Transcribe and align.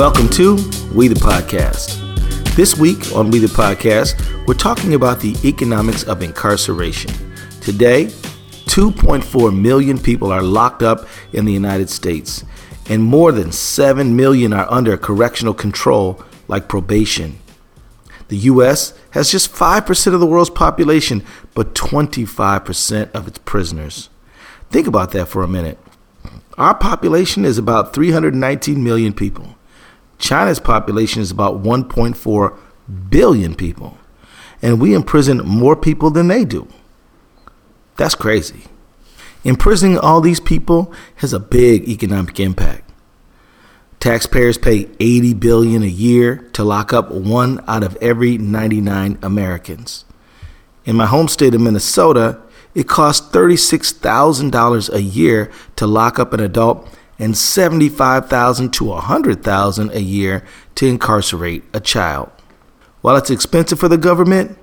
Welcome 0.00 0.30
to 0.30 0.54
We 0.94 1.08
the 1.08 1.20
Podcast. 1.20 1.98
This 2.56 2.74
week 2.74 3.12
on 3.14 3.30
We 3.30 3.38
the 3.38 3.48
Podcast, 3.48 4.46
we're 4.46 4.54
talking 4.54 4.94
about 4.94 5.20
the 5.20 5.36
economics 5.44 6.04
of 6.04 6.22
incarceration. 6.22 7.12
Today, 7.60 8.06
2.4 8.64 9.54
million 9.54 9.98
people 9.98 10.32
are 10.32 10.40
locked 10.40 10.82
up 10.82 11.06
in 11.34 11.44
the 11.44 11.52
United 11.52 11.90
States, 11.90 12.46
and 12.88 13.02
more 13.02 13.30
than 13.30 13.52
7 13.52 14.16
million 14.16 14.54
are 14.54 14.66
under 14.72 14.96
correctional 14.96 15.52
control 15.52 16.24
like 16.48 16.66
probation. 16.66 17.38
The 18.28 18.38
U.S. 18.38 18.94
has 19.10 19.30
just 19.30 19.52
5% 19.52 20.14
of 20.14 20.20
the 20.20 20.26
world's 20.26 20.48
population, 20.48 21.22
but 21.54 21.74
25% 21.74 23.12
of 23.12 23.28
its 23.28 23.38
prisoners. 23.40 24.08
Think 24.70 24.86
about 24.86 25.10
that 25.12 25.26
for 25.26 25.42
a 25.42 25.46
minute. 25.46 25.78
Our 26.56 26.74
population 26.74 27.44
is 27.44 27.58
about 27.58 27.92
319 27.92 28.82
million 28.82 29.12
people. 29.12 29.56
China's 30.20 30.60
population 30.60 31.22
is 31.22 31.30
about 31.30 31.62
1.4 31.62 32.58
billion 33.08 33.54
people. 33.54 33.98
And 34.62 34.80
we 34.80 34.94
imprison 34.94 35.38
more 35.38 35.74
people 35.74 36.10
than 36.10 36.28
they 36.28 36.44
do. 36.44 36.68
That's 37.96 38.14
crazy. 38.14 38.64
Imprisoning 39.42 39.98
all 39.98 40.20
these 40.20 40.40
people 40.40 40.92
has 41.16 41.32
a 41.32 41.40
big 41.40 41.88
economic 41.88 42.38
impact. 42.38 42.84
Taxpayers 43.98 44.58
pay 44.58 44.88
80 44.98 45.34
billion 45.34 45.82
a 45.82 45.86
year 45.86 46.36
to 46.52 46.64
lock 46.64 46.92
up 46.92 47.10
one 47.10 47.62
out 47.66 47.82
of 47.82 47.96
every 47.96 48.38
99 48.38 49.18
Americans. 49.22 50.04
In 50.84 50.96
my 50.96 51.06
home 51.06 51.28
state 51.28 51.54
of 51.54 51.60
Minnesota, 51.60 52.40
it 52.74 52.88
costs 52.88 53.30
$36,000 53.34 54.94
a 54.94 55.02
year 55.02 55.50
to 55.76 55.86
lock 55.86 56.18
up 56.18 56.32
an 56.32 56.40
adult 56.40 56.88
and 57.20 57.36
75,000 57.36 58.72
to 58.72 58.84
100,000 58.84 59.90
a 59.92 60.00
year 60.00 60.42
to 60.74 60.86
incarcerate 60.86 61.62
a 61.74 61.78
child. 61.78 62.32
While 63.02 63.16
it's 63.16 63.30
expensive 63.30 63.78
for 63.78 63.88
the 63.88 63.98
government, 63.98 64.58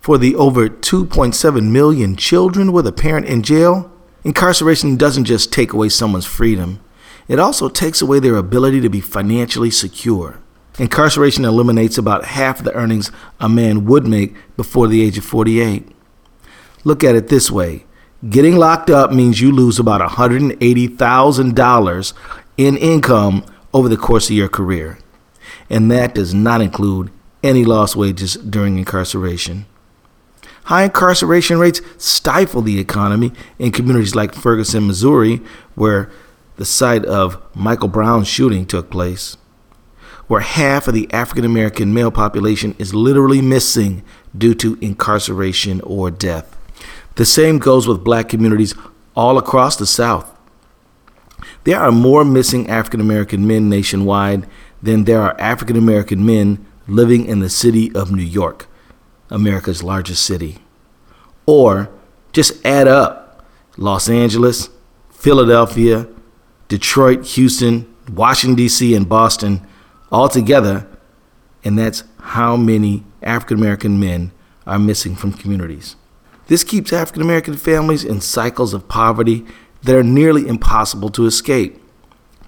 for 0.00 0.18
the 0.18 0.34
over 0.34 0.68
2.7 0.68 1.70
million 1.70 2.16
children 2.16 2.72
with 2.72 2.86
a 2.86 2.92
parent 2.92 3.26
in 3.26 3.42
jail, 3.42 3.90
incarceration 4.24 4.96
doesn't 4.96 5.24
just 5.24 5.52
take 5.52 5.72
away 5.72 5.88
someone's 5.88 6.26
freedom, 6.26 6.80
it 7.28 7.38
also 7.38 7.68
takes 7.68 8.02
away 8.02 8.18
their 8.18 8.36
ability 8.36 8.80
to 8.80 8.88
be 8.88 9.00
financially 9.00 9.70
secure. 9.70 10.40
Incarceration 10.78 11.44
eliminates 11.44 11.96
about 11.96 12.24
half 12.24 12.64
the 12.64 12.74
earnings 12.74 13.12
a 13.38 13.48
man 13.48 13.84
would 13.84 14.06
make 14.06 14.34
before 14.56 14.88
the 14.88 15.02
age 15.02 15.18
of 15.18 15.24
48. 15.24 15.86
Look 16.82 17.04
at 17.04 17.14
it 17.14 17.28
this 17.28 17.50
way 17.50 17.84
getting 18.28 18.56
locked 18.56 18.90
up 18.90 19.12
means 19.12 19.40
you 19.40 19.52
lose 19.52 19.78
about 19.78 20.00
$180,000 20.00 22.12
in 22.56 22.76
income 22.76 23.44
over 23.72 23.88
the 23.88 23.96
course 23.96 24.28
of 24.28 24.36
your 24.36 24.48
career. 24.48 24.98
And 25.68 25.90
that 25.90 26.14
does 26.14 26.32
not 26.34 26.60
include 26.60 27.10
any 27.42 27.64
lost 27.64 27.96
wages 27.96 28.34
during 28.34 28.78
incarceration. 28.78 29.66
High 30.64 30.84
incarceration 30.84 31.58
rates 31.58 31.80
stifle 31.96 32.62
the 32.62 32.78
economy 32.78 33.32
in 33.58 33.72
communities 33.72 34.14
like 34.14 34.34
Ferguson, 34.34 34.86
Missouri, 34.86 35.40
where 35.74 36.10
the 36.56 36.64
site 36.64 37.04
of 37.06 37.42
Michael 37.56 37.88
Brown's 37.88 38.28
shooting 38.28 38.66
took 38.66 38.90
place, 38.90 39.36
where 40.26 40.40
half 40.40 40.86
of 40.86 40.94
the 40.94 41.10
African 41.12 41.44
American 41.44 41.94
male 41.94 42.10
population 42.10 42.74
is 42.78 42.94
literally 42.94 43.40
missing 43.40 44.04
due 44.36 44.54
to 44.54 44.78
incarceration 44.80 45.80
or 45.80 46.10
death. 46.10 46.56
The 47.20 47.26
same 47.26 47.58
goes 47.58 47.86
with 47.86 48.02
black 48.02 48.30
communities 48.30 48.74
all 49.14 49.36
across 49.36 49.76
the 49.76 49.84
South. 49.84 50.34
There 51.64 51.78
are 51.78 51.92
more 51.92 52.24
missing 52.24 52.70
African 52.70 52.98
American 52.98 53.46
men 53.46 53.68
nationwide 53.68 54.46
than 54.82 55.04
there 55.04 55.20
are 55.20 55.38
African 55.38 55.76
American 55.76 56.24
men 56.24 56.64
living 56.88 57.26
in 57.26 57.40
the 57.40 57.50
city 57.50 57.94
of 57.94 58.10
New 58.10 58.22
York, 58.22 58.68
America's 59.28 59.82
largest 59.82 60.24
city. 60.24 60.60
Or 61.44 61.90
just 62.32 62.64
add 62.64 62.88
up 62.88 63.44
Los 63.76 64.08
Angeles, 64.08 64.70
Philadelphia, 65.10 66.08
Detroit, 66.68 67.26
Houston, 67.36 67.94
Washington, 68.10 68.56
D.C., 68.56 68.94
and 68.94 69.06
Boston 69.06 69.60
all 70.10 70.30
together, 70.30 70.86
and 71.64 71.78
that's 71.78 72.02
how 72.20 72.56
many 72.56 73.04
African 73.22 73.58
American 73.58 74.00
men 74.00 74.32
are 74.66 74.78
missing 74.78 75.14
from 75.14 75.34
communities. 75.34 75.96
This 76.50 76.64
keeps 76.64 76.92
African 76.92 77.22
American 77.22 77.56
families 77.56 78.02
in 78.02 78.20
cycles 78.20 78.74
of 78.74 78.88
poverty 78.88 79.46
that 79.84 79.94
are 79.94 80.02
nearly 80.02 80.48
impossible 80.48 81.08
to 81.10 81.26
escape. 81.26 81.80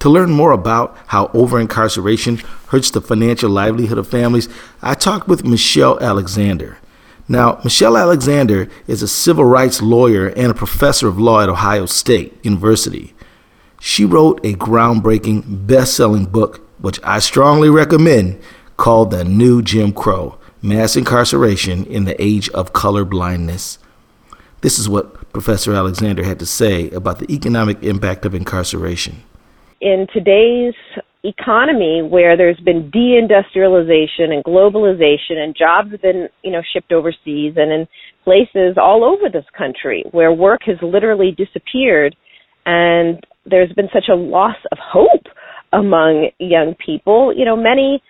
To 0.00 0.08
learn 0.08 0.32
more 0.32 0.50
about 0.50 0.98
how 1.06 1.30
over 1.32 1.60
incarceration 1.60 2.38
hurts 2.66 2.90
the 2.90 3.00
financial 3.00 3.48
livelihood 3.48 3.98
of 3.98 4.08
families, 4.08 4.48
I 4.82 4.94
talked 4.94 5.28
with 5.28 5.44
Michelle 5.44 6.00
Alexander. 6.00 6.78
Now, 7.28 7.60
Michelle 7.62 7.96
Alexander 7.96 8.68
is 8.88 9.02
a 9.02 9.06
civil 9.06 9.44
rights 9.44 9.80
lawyer 9.80 10.26
and 10.30 10.50
a 10.50 10.54
professor 10.54 11.06
of 11.06 11.20
law 11.20 11.40
at 11.40 11.48
Ohio 11.48 11.86
State 11.86 12.36
University. 12.44 13.14
She 13.78 14.04
wrote 14.04 14.44
a 14.44 14.54
groundbreaking, 14.54 15.68
best 15.68 15.94
selling 15.94 16.24
book, 16.24 16.68
which 16.80 16.98
I 17.04 17.20
strongly 17.20 17.70
recommend, 17.70 18.42
called 18.76 19.12
The 19.12 19.24
New 19.24 19.62
Jim 19.62 19.92
Crow 19.92 20.40
Mass 20.60 20.96
Incarceration 20.96 21.86
in 21.86 22.04
the 22.04 22.20
Age 22.20 22.48
of 22.48 22.72
Color 22.72 23.04
Blindness. 23.04 23.78
This 24.62 24.78
is 24.78 24.88
what 24.88 25.32
Professor 25.32 25.74
Alexander 25.74 26.22
had 26.22 26.38
to 26.38 26.46
say 26.46 26.88
about 26.90 27.18
the 27.18 27.30
economic 27.32 27.82
impact 27.82 28.24
of 28.24 28.32
incarceration. 28.32 29.22
In 29.80 30.06
today's 30.12 30.74
economy 31.24 32.00
where 32.00 32.36
there's 32.36 32.60
been 32.60 32.88
deindustrialization 32.90 34.30
and 34.30 34.44
globalization 34.44 35.36
and 35.36 35.56
jobs 35.56 35.90
have 35.90 36.02
been, 36.02 36.28
you 36.44 36.52
know, 36.52 36.62
shipped 36.72 36.92
overseas 36.92 37.54
and 37.56 37.72
in 37.72 37.88
places 38.22 38.76
all 38.80 39.02
over 39.02 39.28
this 39.28 39.44
country 39.58 40.04
where 40.12 40.32
work 40.32 40.60
has 40.64 40.76
literally 40.80 41.32
disappeared 41.32 42.14
and 42.64 43.20
there's 43.44 43.72
been 43.72 43.88
such 43.92 44.06
a 44.08 44.14
loss 44.14 44.56
of 44.70 44.78
hope 44.80 45.26
among 45.72 46.30
young 46.38 46.76
people, 46.84 47.32
you 47.36 47.44
know, 47.44 47.56
many 47.56 48.00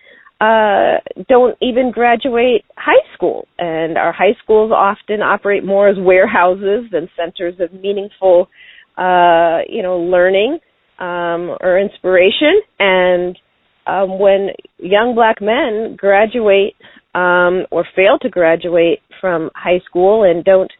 uh, 0.43 0.97
don't 1.29 1.55
even 1.61 1.91
graduate 1.91 2.65
high 2.75 3.05
school, 3.13 3.47
and 3.57 3.97
our 3.97 4.11
high 4.11 4.35
schools 4.43 4.73
often 4.75 5.21
operate 5.21 5.63
more 5.63 5.87
as 5.87 5.95
warehouses 5.97 6.83
than 6.91 7.07
centers 7.15 7.53
of 7.61 7.71
meaningful, 7.71 8.49
uh, 8.97 9.59
you 9.69 9.81
know, 9.81 9.99
learning 9.99 10.59
um, 10.99 11.55
or 11.61 11.79
inspiration. 11.79 12.61
And 12.77 13.39
um, 13.87 14.19
when 14.19 14.49
young 14.79 15.15
black 15.15 15.37
men 15.39 15.95
graduate 15.97 16.75
um, 17.15 17.65
or 17.71 17.85
fail 17.95 18.19
to 18.21 18.29
graduate 18.29 18.99
from 19.21 19.49
high 19.55 19.79
school 19.87 20.23
and 20.29 20.43
don't 20.43 20.71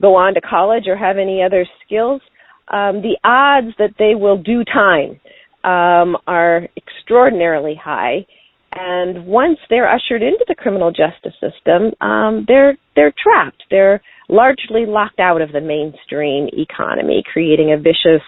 go 0.00 0.14
on 0.14 0.34
to 0.34 0.40
college 0.40 0.84
or 0.86 0.96
have 0.96 1.18
any 1.18 1.42
other 1.42 1.66
skills, 1.84 2.20
um, 2.68 3.02
the 3.02 3.16
odds 3.24 3.74
that 3.78 3.94
they 3.98 4.14
will 4.14 4.40
do 4.40 4.62
time 4.62 5.18
um, 5.64 6.16
are 6.28 6.68
extraordinarily 6.76 7.74
high 7.74 8.24
and 8.72 9.26
once 9.26 9.58
they're 9.70 9.90
ushered 9.90 10.22
into 10.22 10.44
the 10.46 10.54
criminal 10.54 10.90
justice 10.90 11.34
system, 11.40 11.92
um, 12.00 12.44
they're 12.46 12.76
they're 12.94 13.14
trapped. 13.22 13.62
They're 13.70 14.02
largely 14.28 14.84
locked 14.86 15.20
out 15.20 15.40
of 15.40 15.52
the 15.52 15.60
mainstream 15.60 16.48
economy, 16.52 17.22
creating 17.32 17.72
a 17.72 17.78
vicious 17.78 18.22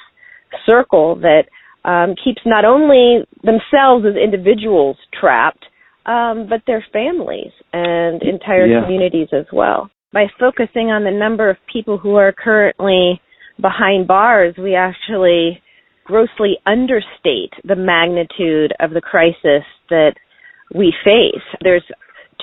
circle 0.64 1.16
that 1.16 1.44
um, 1.84 2.14
keeps 2.22 2.40
not 2.46 2.64
only 2.64 3.26
themselves 3.42 4.04
as 4.06 4.16
individuals 4.16 4.96
trapped, 5.18 5.64
um, 6.06 6.46
but 6.48 6.62
their 6.66 6.84
families 6.92 7.52
and 7.72 8.22
entire 8.22 8.66
yeah. 8.66 8.82
communities 8.82 9.28
as 9.32 9.46
well. 9.52 9.90
By 10.12 10.26
focusing 10.38 10.90
on 10.90 11.04
the 11.04 11.16
number 11.16 11.50
of 11.50 11.56
people 11.72 11.98
who 11.98 12.16
are 12.16 12.32
currently 12.32 13.20
behind 13.60 14.08
bars, 14.08 14.54
we 14.58 14.74
actually 14.74 15.62
grossly 16.04 16.56
understate 16.66 17.52
the 17.62 17.76
magnitude 17.76 18.72
of 18.80 18.90
the 18.90 19.00
crisis 19.00 19.64
that 19.90 20.14
we 20.74 20.92
face. 21.04 21.42
There's 21.62 21.84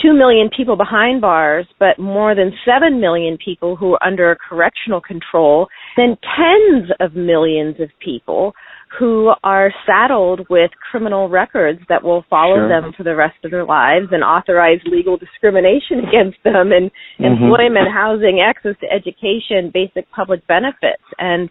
2 0.01 0.13
million 0.13 0.49
people 0.55 0.75
behind 0.75 1.21
bars, 1.21 1.65
but 1.79 1.97
more 1.99 2.35
than 2.35 2.51
7 2.65 2.99
million 2.99 3.37
people 3.43 3.75
who 3.75 3.93
are 3.93 4.03
under 4.05 4.37
correctional 4.47 5.01
control, 5.01 5.67
then 5.95 6.17
tens 6.35 6.89
of 6.99 7.15
millions 7.15 7.79
of 7.79 7.89
people 8.03 8.53
who 8.97 9.31
are 9.43 9.71
saddled 9.85 10.45
with 10.49 10.71
criminal 10.91 11.29
records 11.29 11.79
that 11.89 12.03
will 12.03 12.23
follow 12.29 12.55
sure. 12.55 12.69
them 12.69 12.93
for 12.95 13.03
the 13.03 13.15
rest 13.15 13.35
of 13.43 13.51
their 13.51 13.65
lives 13.65 14.07
and 14.11 14.23
authorize 14.23 14.79
legal 14.85 15.17
discrimination 15.17 15.99
against 16.07 16.37
them 16.43 16.71
in 16.71 16.89
mm-hmm. 16.89 17.25
employment, 17.25 17.87
housing, 17.93 18.39
access 18.41 18.75
to 18.79 18.87
education, 18.91 19.71
basic 19.73 20.09
public 20.11 20.45
benefits. 20.47 21.03
And 21.19 21.49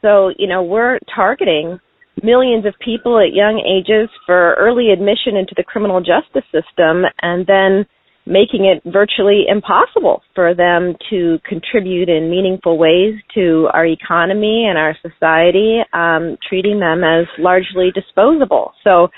so, 0.00 0.30
you 0.38 0.48
know, 0.48 0.62
we're 0.62 0.98
targeting 1.14 1.78
millions 2.22 2.66
of 2.66 2.74
people 2.84 3.18
at 3.18 3.34
young 3.34 3.62
ages 3.64 4.08
for 4.26 4.54
early 4.54 4.90
admission 4.92 5.36
into 5.36 5.54
the 5.56 5.64
criminal 5.64 6.00
justice 6.00 6.44
system 6.52 7.04
and 7.22 7.46
then 7.46 7.86
making 8.26 8.64
it 8.64 8.82
virtually 8.92 9.44
impossible 9.48 10.22
for 10.34 10.54
them 10.54 10.94
to 11.10 11.38
contribute 11.48 12.08
in 12.08 12.30
meaningful 12.30 12.78
ways 12.78 13.14
to 13.34 13.68
our 13.72 13.86
economy 13.86 14.66
and 14.68 14.78
our 14.78 14.96
society, 15.02 15.80
um, 15.92 16.36
treating 16.48 16.78
them 16.78 17.02
as 17.02 17.26
largely 17.38 17.90
disposable. 17.94 18.72
So 18.84 19.08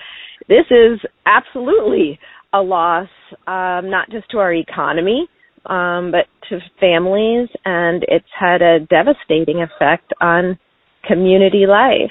this 0.49 0.65
is 0.71 1.01
absolutely 1.27 2.19
a 2.53 2.61
loss, 2.61 3.09
um, 3.47 3.91
not 3.91 4.11
just 4.11 4.31
to 4.31 4.39
our 4.39 4.55
economy, 4.55 5.29
um, 5.67 6.11
but 6.11 6.27
to 6.49 6.59
families, 6.81 7.49
and 7.65 8.05
it's 8.09 8.25
had 8.39 8.63
a 8.63 8.81
devastating 8.81 9.63
effect 9.63 10.13
on 10.21 10.59
community 11.07 11.67
life. 11.67 12.11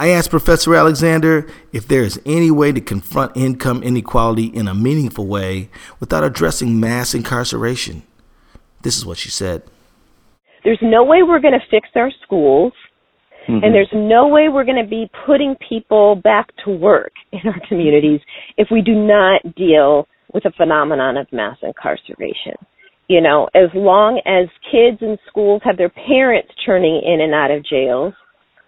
I 0.00 0.08
asked 0.08 0.30
Professor 0.30 0.74
Alexander 0.74 1.46
if 1.74 1.86
there 1.86 2.02
is 2.02 2.18
any 2.24 2.50
way 2.50 2.72
to 2.72 2.80
confront 2.80 3.36
income 3.36 3.82
inequality 3.82 4.46
in 4.46 4.66
a 4.66 4.74
meaningful 4.74 5.26
way 5.26 5.68
without 6.00 6.24
addressing 6.24 6.80
mass 6.80 7.14
incarceration. 7.14 8.02
This 8.80 8.96
is 8.96 9.04
what 9.04 9.18
she 9.18 9.28
said. 9.28 9.62
There's 10.64 10.78
no 10.80 11.04
way 11.04 11.22
we're 11.22 11.38
going 11.38 11.52
to 11.52 11.66
fix 11.70 11.90
our 11.96 12.10
schools, 12.24 12.72
mm-hmm. 13.46 13.62
and 13.62 13.74
there's 13.74 13.92
no 13.92 14.26
way 14.26 14.48
we're 14.48 14.64
going 14.64 14.82
to 14.82 14.88
be 14.88 15.10
putting 15.26 15.54
people 15.68 16.14
back 16.14 16.48
to 16.64 16.70
work 16.70 17.12
in 17.32 17.40
our 17.44 17.60
communities 17.68 18.20
if 18.56 18.68
we 18.70 18.80
do 18.80 18.94
not 18.94 19.54
deal 19.54 20.08
with 20.32 20.46
a 20.46 20.52
phenomenon 20.52 21.18
of 21.18 21.26
mass 21.30 21.58
incarceration. 21.62 22.56
You 23.08 23.20
know, 23.20 23.50
as 23.54 23.68
long 23.74 24.22
as 24.24 24.48
kids 24.72 25.02
in 25.02 25.18
schools 25.28 25.60
have 25.62 25.76
their 25.76 25.90
parents 25.90 26.52
churning 26.64 27.02
in 27.04 27.20
and 27.20 27.34
out 27.34 27.50
of 27.50 27.66
jails, 27.66 28.14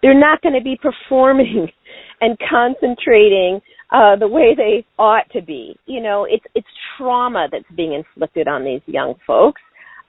they're 0.03 0.19
not 0.19 0.41
going 0.41 0.53
to 0.53 0.61
be 0.61 0.77
performing 0.79 1.71
and 2.21 2.37
concentrating 2.47 3.59
uh, 3.91 4.15
the 4.17 4.27
way 4.27 4.53
they 4.55 4.85
ought 4.99 5.27
to 5.31 5.41
be. 5.41 5.75
You 5.87 6.01
know, 6.01 6.27
it's 6.29 6.45
it's 6.53 6.67
trauma 6.97 7.47
that's 7.51 7.65
being 7.75 7.93
inflicted 7.93 8.47
on 8.47 8.63
these 8.63 8.81
young 8.85 9.15
folks, 9.25 9.61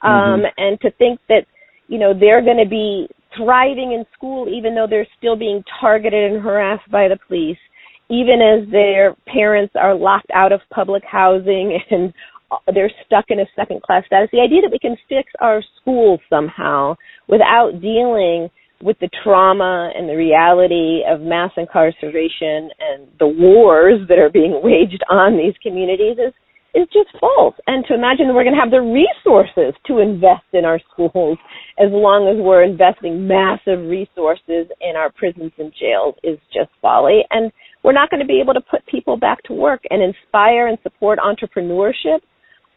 um, 0.03 0.11
mm-hmm. 0.11 0.45
and 0.59 0.81
to 0.83 0.91
think 0.93 1.21
that 1.29 1.47
you 1.89 1.99
know 1.99 2.13
they're 2.13 2.43
going 2.43 2.63
to 2.63 2.69
be 2.69 3.09
thriving 3.37 3.93
in 3.93 4.05
school 4.15 4.49
even 4.49 4.75
though 4.75 4.87
they're 4.89 5.09
still 5.19 5.37
being 5.37 5.63
targeted 5.81 6.33
and 6.33 6.43
harassed 6.43 6.89
by 6.91 7.09
the 7.09 7.19
police, 7.27 7.59
even 8.09 8.41
as 8.41 8.71
their 8.71 9.15
parents 9.27 9.75
are 9.77 9.95
locked 9.95 10.31
out 10.35 10.53
of 10.53 10.61
public 10.71 11.03
housing 11.05 11.79
and 11.91 12.13
they're 12.73 12.93
stuck 13.05 13.25
in 13.29 13.41
a 13.41 13.47
second 13.57 13.83
class 13.83 14.05
status. 14.07 14.29
The 14.33 14.41
idea 14.41 14.61
that 14.63 14.71
we 14.71 14.79
can 14.79 14.97
fix 15.09 15.33
our 15.41 15.63
schools 15.81 16.21
somehow 16.31 16.95
without 17.29 17.81
dealing 17.81 18.49
with 18.85 18.99
the 19.01 19.09
trauma 19.25 19.91
and 19.97 20.07
the 20.07 20.15
reality 20.15 21.01
of 21.09 21.23
mass 21.23 21.51
incarceration 21.57 22.69
and 22.79 23.09
the 23.19 23.27
wars 23.27 23.99
that 24.11 24.19
are 24.19 24.29
being 24.29 24.61
waged 24.63 25.03
on 25.11 25.39
these 25.39 25.55
communities 25.63 26.19
is 26.21 26.35
is 26.75 26.89
just 26.93 27.09
false. 27.21 27.55
And 27.69 27.85
to 27.87 27.95
imagine 27.95 28.27
that 28.27 28.35
we're 28.35 28.43
going 28.43 28.57
to 28.57 28.61
have 28.61 28.73
the 28.73 28.83
resources 28.83 29.79
to 29.87 30.01
invest 30.01 30.43
in 30.53 30.65
our 30.65 30.81
schools 30.93 31.39
as 31.79 31.87
long 31.91 32.27
as 32.27 32.35
we're 32.43 32.65
investing 32.65 33.29
massive 33.29 33.87
resources 33.89 34.67
in 34.83 34.97
our 34.97 35.13
prisons 35.13 35.53
and 35.57 35.73
jails 35.79 36.17
is 36.25 36.37
just 36.53 36.71
folly. 36.83 37.23
And 37.31 37.53
we're 37.85 37.93
not 37.93 38.11
going 38.11 38.21
to 38.21 38.27
be 38.27 38.41
able 38.43 38.55
to 38.55 38.61
put 38.61 38.85
people 38.87 39.17
back 39.17 39.41
to 39.45 39.53
work 39.53 39.83
and 39.89 40.03
inspire 40.03 40.67
and 40.67 40.77
support 40.83 41.21
entrepreneurship 41.23 42.19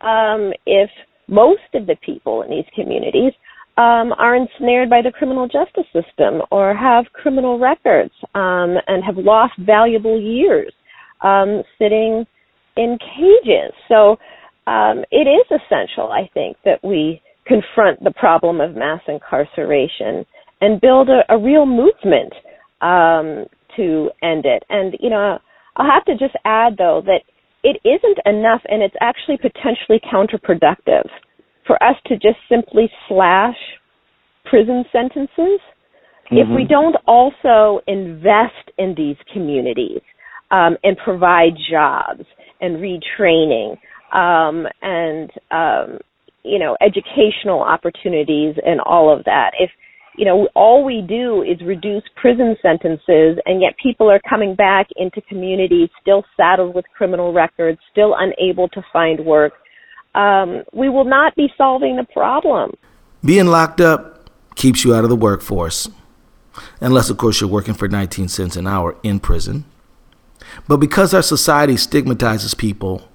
um, 0.02 0.54
if 0.68 0.92
most 1.28 1.68
of 1.74 1.88
the 1.88 1.98
people 2.06 2.44
in 2.44 2.52
these 2.52 2.70
communities 2.76 3.34
um, 3.78 4.12
are 4.18 4.36
ensnared 4.36 4.90
by 4.90 5.02
the 5.02 5.12
criminal 5.12 5.48
justice 5.48 5.86
system 5.94 6.42
or 6.52 6.76
have 6.76 7.06
criminal 7.14 7.60
records 7.60 8.14
um, 8.34 8.76
and 8.88 9.04
have 9.04 9.18
lost 9.18 9.54
valuable 9.60 10.20
years 10.20 10.74
um, 11.22 11.62
sitting 11.78 12.26
in 12.76 12.98
cages. 13.16 13.74
So 13.88 14.18
um, 14.66 15.04
it 15.12 15.28
is 15.28 15.46
essential, 15.50 16.12
I 16.12 16.30
think, 16.34 16.58
that 16.66 16.84
we 16.84 17.22
confront 17.46 18.04
the 18.04 18.12
problem 18.12 18.60
of 18.60 18.76
mass 18.76 19.02
incarceration 19.08 20.26
and 20.60 20.82
build 20.82 21.10
a, 21.10 21.22
a 21.30 21.38
real 21.38 21.66
movement 21.66 22.34
um, 22.82 23.46
to 23.76 24.10
end 24.24 24.46
it. 24.46 24.64
And 24.70 24.96
you 25.00 25.10
know, 25.10 25.38
I'll 25.78 25.90
have 25.90 26.06
to 26.06 26.14
just 26.14 26.36
add 26.46 26.78
though 26.78 27.02
that 27.06 27.22
it 27.64 27.78
isn't 27.84 28.20
enough, 28.26 28.62
and 28.70 28.82
it's 28.82 28.96
actually 29.02 29.38
potentially 29.38 30.00
counterproductive 30.12 31.08
for 31.68 31.82
us 31.84 31.96
to 32.08 32.16
just 32.16 32.38
simply 32.50 32.90
slash 33.08 33.56
prison 34.50 34.84
sentences 34.92 35.30
mm-hmm. 35.38 36.38
if 36.38 36.48
we 36.50 36.64
mm-hmm. 36.64 36.74
don't 36.74 36.96
also 37.06 37.82
invest 37.88 38.72
in 38.78 38.96
these 38.98 39.18
communities 39.34 40.02
um, 40.52 40.78
and 40.84 40.98
provide 41.04 41.54
jobs 41.70 42.24
and 42.62 42.78
retraining 42.78 43.78
um, 44.14 44.66
and 44.82 45.30
um, 45.52 46.00
you 46.44 46.58
know 46.58 46.78
educational 46.82 47.62
opportunities 47.62 48.56
and 48.66 48.80
all 48.82 49.16
of 49.16 49.24
that 49.26 49.52
if 49.60 49.70
you 50.18 50.26
know 50.26 50.48
all 50.56 50.84
we 50.84 51.04
do 51.08 51.44
is 51.44 51.60
reduce 51.66 52.04
prison 52.16 52.56
sentences 52.62 53.38
and 53.46 53.62
yet 53.62 53.74
people 53.82 54.10
are 54.10 54.22
coming 54.28 54.56
back 54.56 54.88
into 54.96 55.22
communities 55.28 55.90
still 56.02 56.24
saddled 56.38 56.74
with 56.74 56.86
criminal 56.96 57.34
records 57.34 57.78
still 57.92 58.16
unable 58.18 58.70
to 58.70 58.82
find 58.94 59.24
work 59.24 59.54
um, 60.18 60.64
we 60.74 60.90
will 60.90 61.06
not 61.06 61.36
be 61.36 61.54
solving 61.58 61.96
the 61.96 62.04
problem. 62.04 62.74
Being 63.24 63.46
locked 63.46 63.80
up 63.80 64.30
keeps 64.56 64.84
you 64.84 64.94
out 64.94 65.04
of 65.04 65.10
the 65.12 65.16
workforce, 65.16 65.88
unless, 66.82 67.10
of 67.10 67.18
course, 67.18 67.40
you're 67.40 67.50
working 67.50 67.76
for 67.76 67.88
19 67.88 68.28
cents 68.28 68.56
an 68.56 68.68
hour 68.68 68.98
in 69.04 69.20
prison. 69.20 69.64
But 70.68 70.78
because 70.78 71.14
our 71.14 71.22
society 71.22 71.78
stigmatizes 71.78 72.56
people 72.56 73.08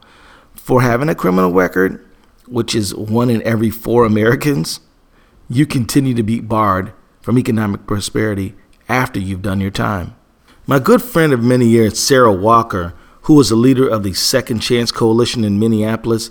for 0.54 0.80
having 0.82 1.08
a 1.08 1.14
criminal 1.14 1.52
record, 1.52 2.06
which 2.46 2.74
is 2.74 2.94
one 2.94 3.30
in 3.30 3.42
every 3.42 3.70
four 3.70 4.04
Americans, 4.04 4.78
you 5.48 5.66
continue 5.66 6.14
to 6.14 6.22
be 6.22 6.40
barred 6.40 6.92
from 7.20 7.38
economic 7.38 7.86
prosperity 7.86 8.54
after 8.88 9.18
you've 9.18 9.42
done 9.42 9.60
your 9.60 9.70
time. 9.70 10.14
My 10.66 10.78
good 10.78 11.02
friend 11.02 11.32
of 11.32 11.42
many 11.42 11.66
years, 11.66 11.98
Sarah 11.98 12.32
Walker, 12.32 12.94
who 13.22 13.34
was 13.34 13.50
a 13.50 13.56
leader 13.56 13.88
of 13.88 14.04
the 14.04 14.12
Second 14.12 14.60
Chance 14.60 14.92
Coalition 14.92 15.42
in 15.44 15.58
Minneapolis, 15.58 16.30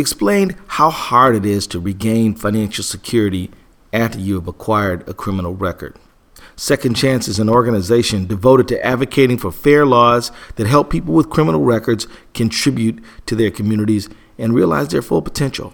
explained 0.00 0.56
how 0.66 0.90
hard 0.90 1.36
it 1.36 1.46
is 1.46 1.66
to 1.68 1.80
regain 1.80 2.34
financial 2.34 2.84
security 2.84 3.50
after 3.92 4.18
you 4.18 4.34
have 4.34 4.48
acquired 4.48 5.08
a 5.08 5.14
criminal 5.14 5.54
record. 5.54 5.96
Second 6.56 6.94
Chance 6.94 7.26
is 7.28 7.38
an 7.38 7.48
organization 7.48 8.26
devoted 8.26 8.68
to 8.68 8.84
advocating 8.84 9.38
for 9.38 9.50
fair 9.50 9.84
laws 9.84 10.30
that 10.56 10.66
help 10.66 10.90
people 10.90 11.14
with 11.14 11.30
criminal 11.30 11.62
records 11.62 12.06
contribute 12.32 13.02
to 13.26 13.34
their 13.34 13.50
communities 13.50 14.08
and 14.38 14.54
realize 14.54 14.88
their 14.88 15.02
full 15.02 15.22
potential. 15.22 15.72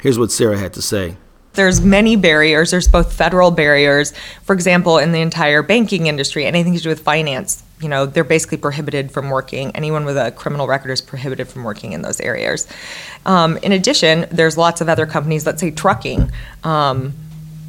Here's 0.00 0.18
what 0.18 0.32
Sarah 0.32 0.58
had 0.58 0.72
to 0.74 0.82
say. 0.82 1.16
There's 1.54 1.80
many 1.80 2.16
barriers. 2.16 2.70
There's 2.70 2.88
both 2.88 3.12
federal 3.12 3.50
barriers, 3.50 4.12
for 4.42 4.52
example, 4.52 4.98
in 4.98 5.12
the 5.12 5.20
entire 5.20 5.62
banking 5.62 6.06
industry, 6.06 6.44
anything 6.44 6.74
to 6.74 6.80
do 6.80 6.88
with 6.90 7.00
finance 7.00 7.62
you 7.80 7.88
know, 7.88 8.06
they're 8.06 8.24
basically 8.24 8.58
prohibited 8.58 9.12
from 9.12 9.30
working. 9.30 9.70
Anyone 9.76 10.04
with 10.04 10.16
a 10.16 10.30
criminal 10.32 10.66
record 10.66 10.90
is 10.90 11.00
prohibited 11.00 11.48
from 11.48 11.64
working 11.64 11.92
in 11.92 12.02
those 12.02 12.20
areas. 12.20 12.66
Um, 13.26 13.58
in 13.58 13.72
addition, 13.72 14.26
there's 14.30 14.56
lots 14.56 14.80
of 14.80 14.88
other 14.88 15.06
companies, 15.06 15.44
let's 15.44 15.60
say 15.60 15.70
trucking. 15.70 16.30
Um, 16.64 17.12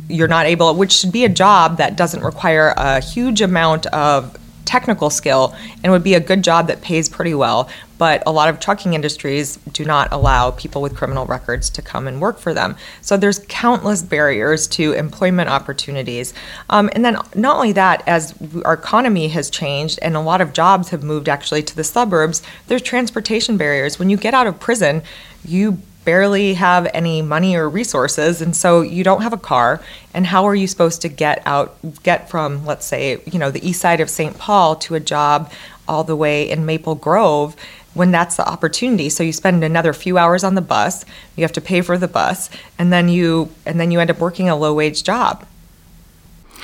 you're 0.08 0.30
not 0.30 0.46
able, 0.46 0.74
which 0.76 0.94
should 0.94 1.12
be 1.12 1.26
a 1.26 1.30
job 1.30 1.78
that 1.78 1.98
doesn't 1.98 2.22
require 2.24 2.74
a 2.78 3.02
huge 3.02 3.42
amount 3.42 3.86
of 3.88 4.38
technical 4.68 5.10
skill 5.10 5.56
and 5.84 5.92
would 5.92 6.04
be 6.04 6.14
a 6.14 6.20
good 6.20 6.44
job 6.44 6.68
that 6.68 6.82
pays 6.82 7.10
pretty 7.10 7.34
well. 7.34 7.70
But 7.98 8.22
a 8.28 8.32
lot 8.32 8.50
of 8.50 8.60
trucking 8.60 8.94
industries 8.94 9.56
do 9.74 9.84
not 9.84 10.10
allow 10.12 10.52
people 10.52 10.84
with 10.84 10.96
criminal 10.96 11.26
records 11.26 11.70
to 11.72 11.82
come 11.82 12.08
and 12.08 12.22
work 12.22 12.38
for 12.38 12.54
them. 12.54 12.76
So 13.02 13.18
there's 13.18 13.40
countless 13.48 14.04
barriers 14.04 14.68
to 14.70 14.92
employment 14.94 15.50
opportunities. 15.50 16.34
Um, 16.70 16.92
and 16.94 17.04
then 17.04 17.18
not 17.34 17.56
only 17.56 17.72
that, 17.72 18.04
as 18.08 18.36
our 18.66 18.74
economy 18.74 19.30
has 19.30 19.50
changed 19.50 19.98
and 20.04 20.16
a 20.16 20.22
lot 20.22 20.42
of 20.42 20.54
jobs 20.54 20.90
have 20.90 21.02
moved 21.02 21.28
actually 21.28 21.64
to 21.64 21.76
the 21.76 21.84
suburbs, 21.84 22.44
there's 22.68 22.84
transportation 22.84 23.58
barriers. 23.58 23.98
When 23.98 24.12
you 24.12 24.18
get 24.18 24.36
out 24.36 24.46
of 24.46 24.60
prison, 24.60 25.02
you 25.44 25.80
barely 26.08 26.54
have 26.54 26.88
any 26.94 27.22
money 27.22 27.54
or 27.58 27.68
resources 27.68 28.42
and 28.42 28.56
so 28.56 28.80
you 28.80 29.04
don't 29.04 29.24
have 29.24 29.34
a 29.34 29.38
car. 29.38 29.82
And 30.14 30.26
how 30.26 30.46
are 30.46 30.56
you 30.56 30.66
supposed 30.66 31.02
to 31.02 31.10
get 31.10 31.44
out 31.46 31.76
get 32.02 32.30
from 32.30 32.66
let's 32.66 32.86
say 32.86 33.20
you 33.26 33.38
know 33.38 33.52
the 33.52 33.68
east 33.68 33.82
side 33.82 34.00
of 34.00 34.10
St. 34.10 34.38
Paul 34.38 34.78
to 34.78 34.96
a 34.96 35.02
job 35.02 35.52
all 35.86 36.06
the 36.06 36.16
way 36.16 36.50
in 36.50 36.66
Maple 36.66 36.96
Grove 36.96 37.58
when 37.94 38.12
that's 38.12 38.38
the 38.38 38.48
opportunity? 38.48 39.10
So 39.10 39.22
you 39.22 39.34
spend 39.34 39.66
another 39.66 39.92
few 39.92 40.18
hours 40.18 40.46
on 40.46 40.56
the 40.56 40.62
bus 40.62 41.04
you 41.36 41.44
have 41.44 41.52
to 41.52 41.60
pay 41.60 41.82
for 41.82 41.98
the 41.98 42.08
bus 42.08 42.50
and 42.80 42.94
then 42.94 43.10
you 43.10 43.50
and 43.66 43.78
then 43.78 43.92
you 43.92 44.00
end 44.00 44.10
up 44.10 44.20
working 44.20 44.48
a 44.48 44.56
low 44.56 44.74
wage 44.74 45.04
job. 45.04 45.46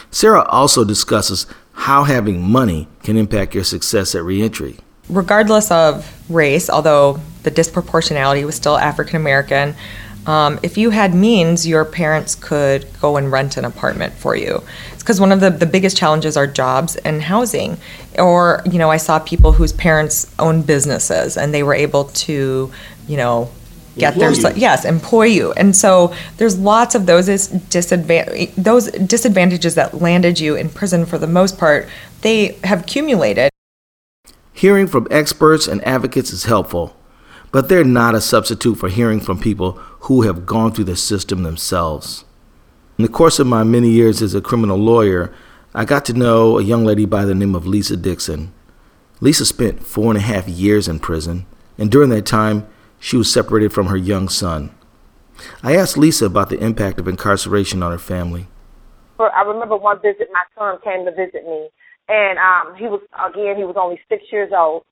Sarah 0.09 0.45
also 0.45 0.85
discusses 0.85 1.47
how 1.73 2.05
having 2.05 2.41
money 2.41 2.87
can 3.03 3.17
impact 3.17 3.53
your 3.53 3.65
success 3.65 4.15
at 4.15 4.23
reentry. 4.23 4.77
Regardless 5.09 5.69
of 5.69 6.09
race, 6.29 6.69
although 6.69 7.19
the 7.43 7.51
disproportionality 7.51 8.45
was 8.45 8.55
still 8.55 8.77
African 8.77 9.15
American, 9.15 9.75
um, 10.25 10.59
if 10.63 10.77
you 10.77 10.91
had 10.91 11.13
means, 11.13 11.67
your 11.67 11.83
parents 11.83 12.35
could 12.35 12.87
go 13.01 13.17
and 13.17 13.31
rent 13.31 13.57
an 13.57 13.65
apartment 13.65 14.13
for 14.13 14.35
you. 14.35 14.63
It's 14.93 15.03
because 15.03 15.19
one 15.19 15.33
of 15.33 15.41
the, 15.41 15.49
the 15.49 15.65
biggest 15.65 15.97
challenges 15.97 16.37
are 16.37 16.47
jobs 16.47 16.95
and 16.95 17.21
housing. 17.21 17.77
Or, 18.17 18.61
you 18.65 18.79
know, 18.79 18.89
I 18.89 18.97
saw 18.97 19.19
people 19.19 19.51
whose 19.51 19.73
parents 19.73 20.33
owned 20.39 20.65
businesses 20.65 21.35
and 21.35 21.53
they 21.53 21.61
were 21.61 21.73
able 21.73 22.05
to, 22.05 22.71
you 23.07 23.17
know, 23.17 23.51
get 23.97 24.13
employ 24.15 24.31
their 24.31 24.51
you. 24.53 24.59
yes 24.59 24.85
employ 24.85 25.25
you 25.25 25.51
and 25.51 25.75
so 25.75 26.11
there's 26.37 26.57
lots 26.57 26.95
of 26.95 27.05
those 27.05 27.27
disadvan- 27.27 28.51
those 28.55 28.89
disadvantages 28.89 29.75
that 29.75 30.01
landed 30.01 30.39
you 30.39 30.55
in 30.55 30.67
prison 30.67 31.05
for 31.05 31.19
the 31.19 31.27
most 31.27 31.59
part 31.59 31.87
they 32.21 32.57
have 32.63 32.81
accumulated 32.81 33.51
Hearing 34.53 34.87
from 34.87 35.07
experts 35.09 35.67
and 35.67 35.85
advocates 35.85 36.31
is 36.31 36.45
helpful, 36.45 36.95
but 37.53 37.69
they're 37.69 37.83
not 37.83 38.15
a 38.15 38.19
substitute 38.19 38.75
for 38.75 38.89
hearing 38.89 39.19
from 39.19 39.39
people 39.39 39.73
who 40.01 40.23
have 40.23 40.45
gone 40.45 40.71
through 40.71 40.85
the 40.85 40.95
system 40.95 41.43
themselves. 41.43 42.25
In 42.97 43.03
the 43.03 43.11
course 43.11 43.37
of 43.37 43.45
my 43.45 43.63
many 43.63 43.89
years 43.89 44.23
as 44.23 44.33
a 44.33 44.41
criminal 44.41 44.77
lawyer, 44.77 45.31
I 45.73 45.85
got 45.85 46.03
to 46.05 46.13
know 46.13 46.57
a 46.57 46.63
young 46.63 46.83
lady 46.83 47.05
by 47.05 47.25
the 47.25 47.35
name 47.35 47.53
of 47.53 47.67
Lisa 47.67 47.95
Dixon. 47.95 48.51
Lisa 49.21 49.45
spent 49.45 49.85
four 49.85 50.09
and 50.09 50.17
a 50.17 50.21
half 50.21 50.49
years 50.49 50.87
in 50.87 50.99
prison, 50.99 51.45
and 51.77 51.91
during 51.91 52.09
that 52.09 52.25
time, 52.25 52.67
she 52.99 53.17
was 53.17 53.31
separated 53.31 53.71
from 53.71 53.85
her 53.85 53.97
young 53.97 54.29
son. 54.29 54.73
I 55.61 55.75
asked 55.75 55.95
Lisa 55.95 56.25
about 56.25 56.49
the 56.49 56.59
impact 56.59 56.99
of 56.99 57.07
incarceration 57.07 57.83
on 57.83 57.91
her 57.91 57.99
family. 57.99 58.47
I 59.19 59.43
remember 59.43 59.77
one 59.77 60.01
visit, 60.01 60.27
my 60.33 60.43
son 60.57 60.79
came 60.83 61.05
to 61.05 61.11
visit 61.11 61.45
me, 61.45 61.69
and 62.09 62.39
um, 62.39 62.75
he 62.75 62.85
was 62.85 63.01
again 63.13 63.57
he 63.57 63.63
was 63.63 63.75
only 63.77 63.99
six 64.09 64.23
years 64.31 64.51
old. 64.57 64.83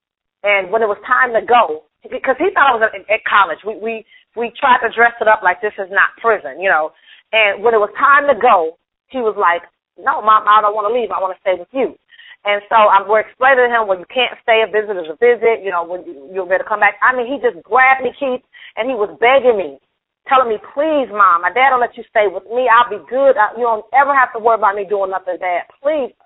And 0.44 0.72
when 0.72 0.84
it 0.84 0.88
was 0.88 0.98
time 1.06 1.34
to 1.34 1.42
go, 1.46 1.84
because 2.10 2.38
he 2.42 2.50
thought 2.54 2.72
I 2.72 2.78
was 2.78 2.86
at, 2.88 2.98
at 3.06 3.22
college, 3.30 3.62
we 3.62 3.78
we 3.78 3.94
we 4.34 4.50
tried 4.58 4.82
to 4.82 4.90
dress 4.90 5.14
it 5.22 5.28
up 5.28 5.46
like 5.46 5.62
this 5.62 5.76
is 5.78 5.92
not 5.92 6.18
prison, 6.18 6.58
you 6.58 6.70
know. 6.70 6.96
And 7.32 7.64
when 7.64 7.74
it 7.74 7.84
was 7.84 7.94
time 7.96 8.26
to 8.28 8.36
go, 8.40 8.80
he 9.14 9.20
was 9.20 9.38
like, 9.38 9.62
"No, 10.00 10.22
mom, 10.22 10.48
I 10.50 10.62
don't 10.62 10.74
want 10.74 10.90
to 10.90 10.96
leave. 10.96 11.14
I 11.14 11.22
want 11.22 11.38
to 11.38 11.44
stay 11.46 11.60
with 11.60 11.70
you." 11.72 11.94
And 12.42 12.62
so 12.74 12.90
I'm, 12.90 13.06
we're 13.06 13.22
explaining 13.22 13.70
to 13.70 13.70
him, 13.70 13.86
well, 13.86 14.02
you 14.02 14.10
can't 14.10 14.34
stay. 14.42 14.66
A 14.66 14.70
visit 14.70 14.98
is 14.98 15.14
a 15.14 15.18
visit. 15.22 15.62
You 15.62 15.70
know, 15.70 15.86
when 15.86 16.02
you, 16.10 16.26
you're 16.34 16.50
ready 16.50 16.66
come 16.66 16.82
back. 16.82 16.98
I 16.98 17.14
mean, 17.14 17.30
he 17.30 17.38
just 17.38 17.62
grabbed 17.62 18.02
me, 18.02 18.18
Keith, 18.18 18.42
and 18.74 18.90
he 18.90 18.98
was 18.98 19.14
begging 19.22 19.62
me, 19.62 19.78
telling 20.26 20.50
me, 20.50 20.58
please, 20.74 21.06
mom, 21.14 21.46
my 21.46 21.54
dad 21.54 21.70
will 21.70 21.86
let 21.86 21.94
you 21.94 22.04
stay 22.10 22.26
with 22.26 22.50
me. 22.50 22.66
I'll 22.66 22.90
be 22.90 22.98
good. 23.06 23.38
I, 23.38 23.54
you 23.54 23.70
don't 23.70 23.86
ever 23.94 24.10
have 24.18 24.34
to 24.34 24.42
worry 24.42 24.58
about 24.58 24.74
me 24.74 24.90
doing 24.90 25.14
nothing 25.14 25.38
bad. 25.38 25.70
Please. 25.78 26.18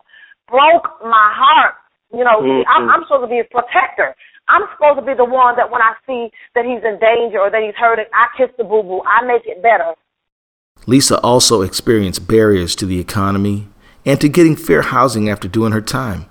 Broke 0.47 1.01
my 1.03 1.33
heart. 1.35 1.75
You 2.13 2.23
know, 2.23 2.37
mm-hmm. 2.39 2.69
I'm, 2.69 2.87
I'm 2.87 3.03
supposed 3.09 3.25
to 3.25 3.31
be 3.33 3.41
his 3.41 3.49
protector. 3.49 4.15
I'm 4.47 4.63
supposed 4.73 4.99
to 4.99 5.05
be 5.05 5.13
the 5.17 5.25
one 5.25 5.55
that 5.57 5.71
when 5.71 5.81
I 5.81 5.93
see 6.05 6.29
that 6.53 6.65
he's 6.65 6.83
in 6.83 6.99
danger 6.99 7.39
or 7.39 7.49
that 7.49 7.61
he's 7.63 7.75
hurting, 7.75 8.05
I 8.13 8.27
kiss 8.37 8.53
the 8.57 8.63
boo 8.63 8.83
boo. 8.83 9.01
I 9.05 9.25
make 9.25 9.43
it 9.45 9.61
better. 9.61 9.93
Lisa 10.87 11.19
also 11.21 11.61
experienced 11.61 12.27
barriers 12.27 12.75
to 12.75 12.85
the 12.85 12.99
economy 12.99 13.67
and 14.05 14.21
to 14.21 14.29
getting 14.29 14.55
fair 14.55 14.83
housing 14.83 15.29
after 15.29 15.47
doing 15.47 15.71
her 15.71 15.81
time. 15.81 16.25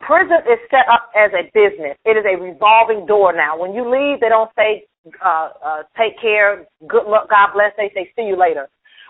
Prison 0.00 0.38
is 0.46 0.58
set 0.70 0.86
up 0.92 1.10
as 1.18 1.32
a 1.32 1.50
business. 1.52 1.98
It 2.04 2.16
is 2.16 2.24
a 2.24 2.40
revolving 2.40 3.06
door 3.06 3.32
now. 3.32 3.58
When 3.58 3.74
you 3.74 3.82
leave, 3.82 4.20
they 4.20 4.28
don't 4.28 4.50
say, 4.54 4.84
uh, 5.24 5.50
uh, 5.64 5.82
take 5.98 6.20
care, 6.20 6.64
good 6.86 7.06
luck, 7.08 7.28
God 7.28 7.54
bless. 7.54 7.72
They 7.76 7.90
say, 7.92 8.12
see 8.14 8.22
you 8.22 8.38
later. 8.38 8.68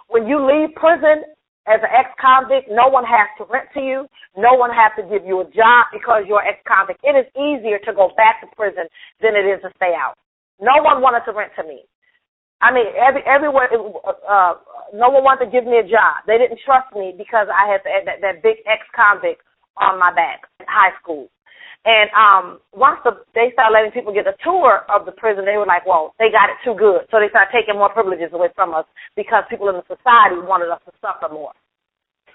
When 0.08 0.26
you 0.26 0.40
leave 0.40 0.74
prison 0.74 1.24
as 1.66 1.82
an 1.82 1.90
ex-convict, 1.90 2.70
no 2.70 2.86
one 2.86 3.02
has 3.02 3.26
to 3.38 3.44
rent 3.50 3.66
to 3.74 3.82
you. 3.82 4.06
No 4.38 4.54
one 4.54 4.70
has 4.70 4.94
to 4.94 5.02
give 5.02 5.26
you 5.26 5.42
a 5.42 5.48
job 5.50 5.90
because 5.90 6.22
you're 6.26 6.42
ex-convict. 6.42 7.02
It 7.02 7.18
is 7.18 7.26
easier 7.34 7.82
to 7.82 7.92
go 7.92 8.14
back 8.16 8.38
to 8.40 8.46
prison 8.54 8.86
than 9.18 9.34
it 9.34 9.42
is 9.42 9.58
to 9.66 9.70
stay 9.74 9.90
out. 9.90 10.14
No 10.62 10.78
one 10.82 11.02
wanted 11.02 11.26
to 11.26 11.34
rent 11.34 11.52
to 11.58 11.66
me. 11.66 11.82
I 12.62 12.72
mean, 12.72 12.86
every 12.96 13.20
everywhere, 13.26 13.68
uh, 13.68 14.54
no 14.94 15.10
one 15.10 15.24
wanted 15.26 15.46
to 15.46 15.50
give 15.52 15.66
me 15.68 15.76
a 15.76 15.84
job. 15.84 16.24
They 16.26 16.38
didn't 16.38 16.62
trust 16.64 16.88
me 16.96 17.12
because 17.12 17.48
I 17.52 17.68
had 17.68 17.84
that, 17.84 18.22
that 18.22 18.42
big 18.42 18.64
ex-convict 18.64 19.42
on 19.76 19.98
my 20.00 20.14
back 20.14 20.48
in 20.60 20.66
high 20.70 20.96
school. 21.02 21.28
And 21.84 22.10
um, 22.16 22.44
once 22.74 22.98
the, 23.04 23.18
they 23.36 23.52
started 23.52 23.74
letting 23.74 23.92
people 23.92 24.14
get 24.14 24.26
a 24.26 24.34
tour 24.42 24.86
of 24.90 25.06
the 25.06 25.14
prison, 25.14 25.44
they 25.44 25.60
were 25.60 25.68
like, 25.68 25.86
well, 25.86 26.16
they 26.18 26.32
got 26.32 26.50
it 26.50 26.58
too 26.66 26.74
good. 26.74 27.06
So 27.12 27.20
they 27.20 27.30
started 27.30 27.52
taking 27.54 27.78
more 27.78 27.92
privileges 27.92 28.32
away 28.32 28.50
from 28.56 28.74
us 28.74 28.88
because 29.14 29.46
people 29.46 29.70
in 29.70 29.78
the 29.78 29.86
society 29.86 30.40
wanted 30.42 30.72
us 30.72 30.82
to 30.88 30.92
suffer 30.98 31.30
more. 31.30 31.54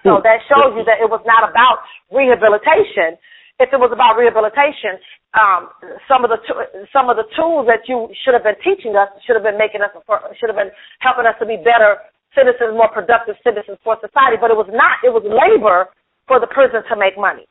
So 0.06 0.18
that 0.24 0.42
shows 0.50 0.74
you 0.74 0.82
that 0.90 0.98
it 0.98 1.10
was 1.12 1.22
not 1.30 1.46
about 1.46 1.86
rehabilitation 2.10 3.20
if 3.62 3.70
it 3.70 3.78
was 3.78 3.94
about 3.94 4.18
rehabilitation, 4.18 4.98
um, 5.38 5.70
some 6.10 6.26
of 6.26 6.34
the 6.34 6.42
some 6.90 7.14
of 7.14 7.16
the 7.16 7.30
tools 7.38 7.70
that 7.70 7.86
you 7.86 8.10
should 8.26 8.34
have 8.34 8.42
been 8.42 8.58
teaching 8.66 8.98
us 8.98 9.14
should 9.22 9.38
have 9.38 9.46
been 9.46 9.62
making 9.62 9.86
us 9.86 9.94
should 10.42 10.50
have 10.50 10.58
been 10.58 10.74
helping 10.98 11.30
us 11.30 11.38
to 11.38 11.46
be 11.46 11.62
better 11.62 12.02
citizens, 12.34 12.74
more 12.74 12.90
productive 12.90 13.38
citizens 13.46 13.78
for 13.86 14.02
society. 14.02 14.42
But 14.42 14.50
it 14.50 14.58
was 14.58 14.70
not. 14.74 15.06
It 15.06 15.14
was 15.14 15.22
labor 15.22 15.94
for 16.26 16.42
the 16.42 16.50
prison 16.50 16.82
to 16.90 16.96
make 16.98 17.14
money. 17.22 17.46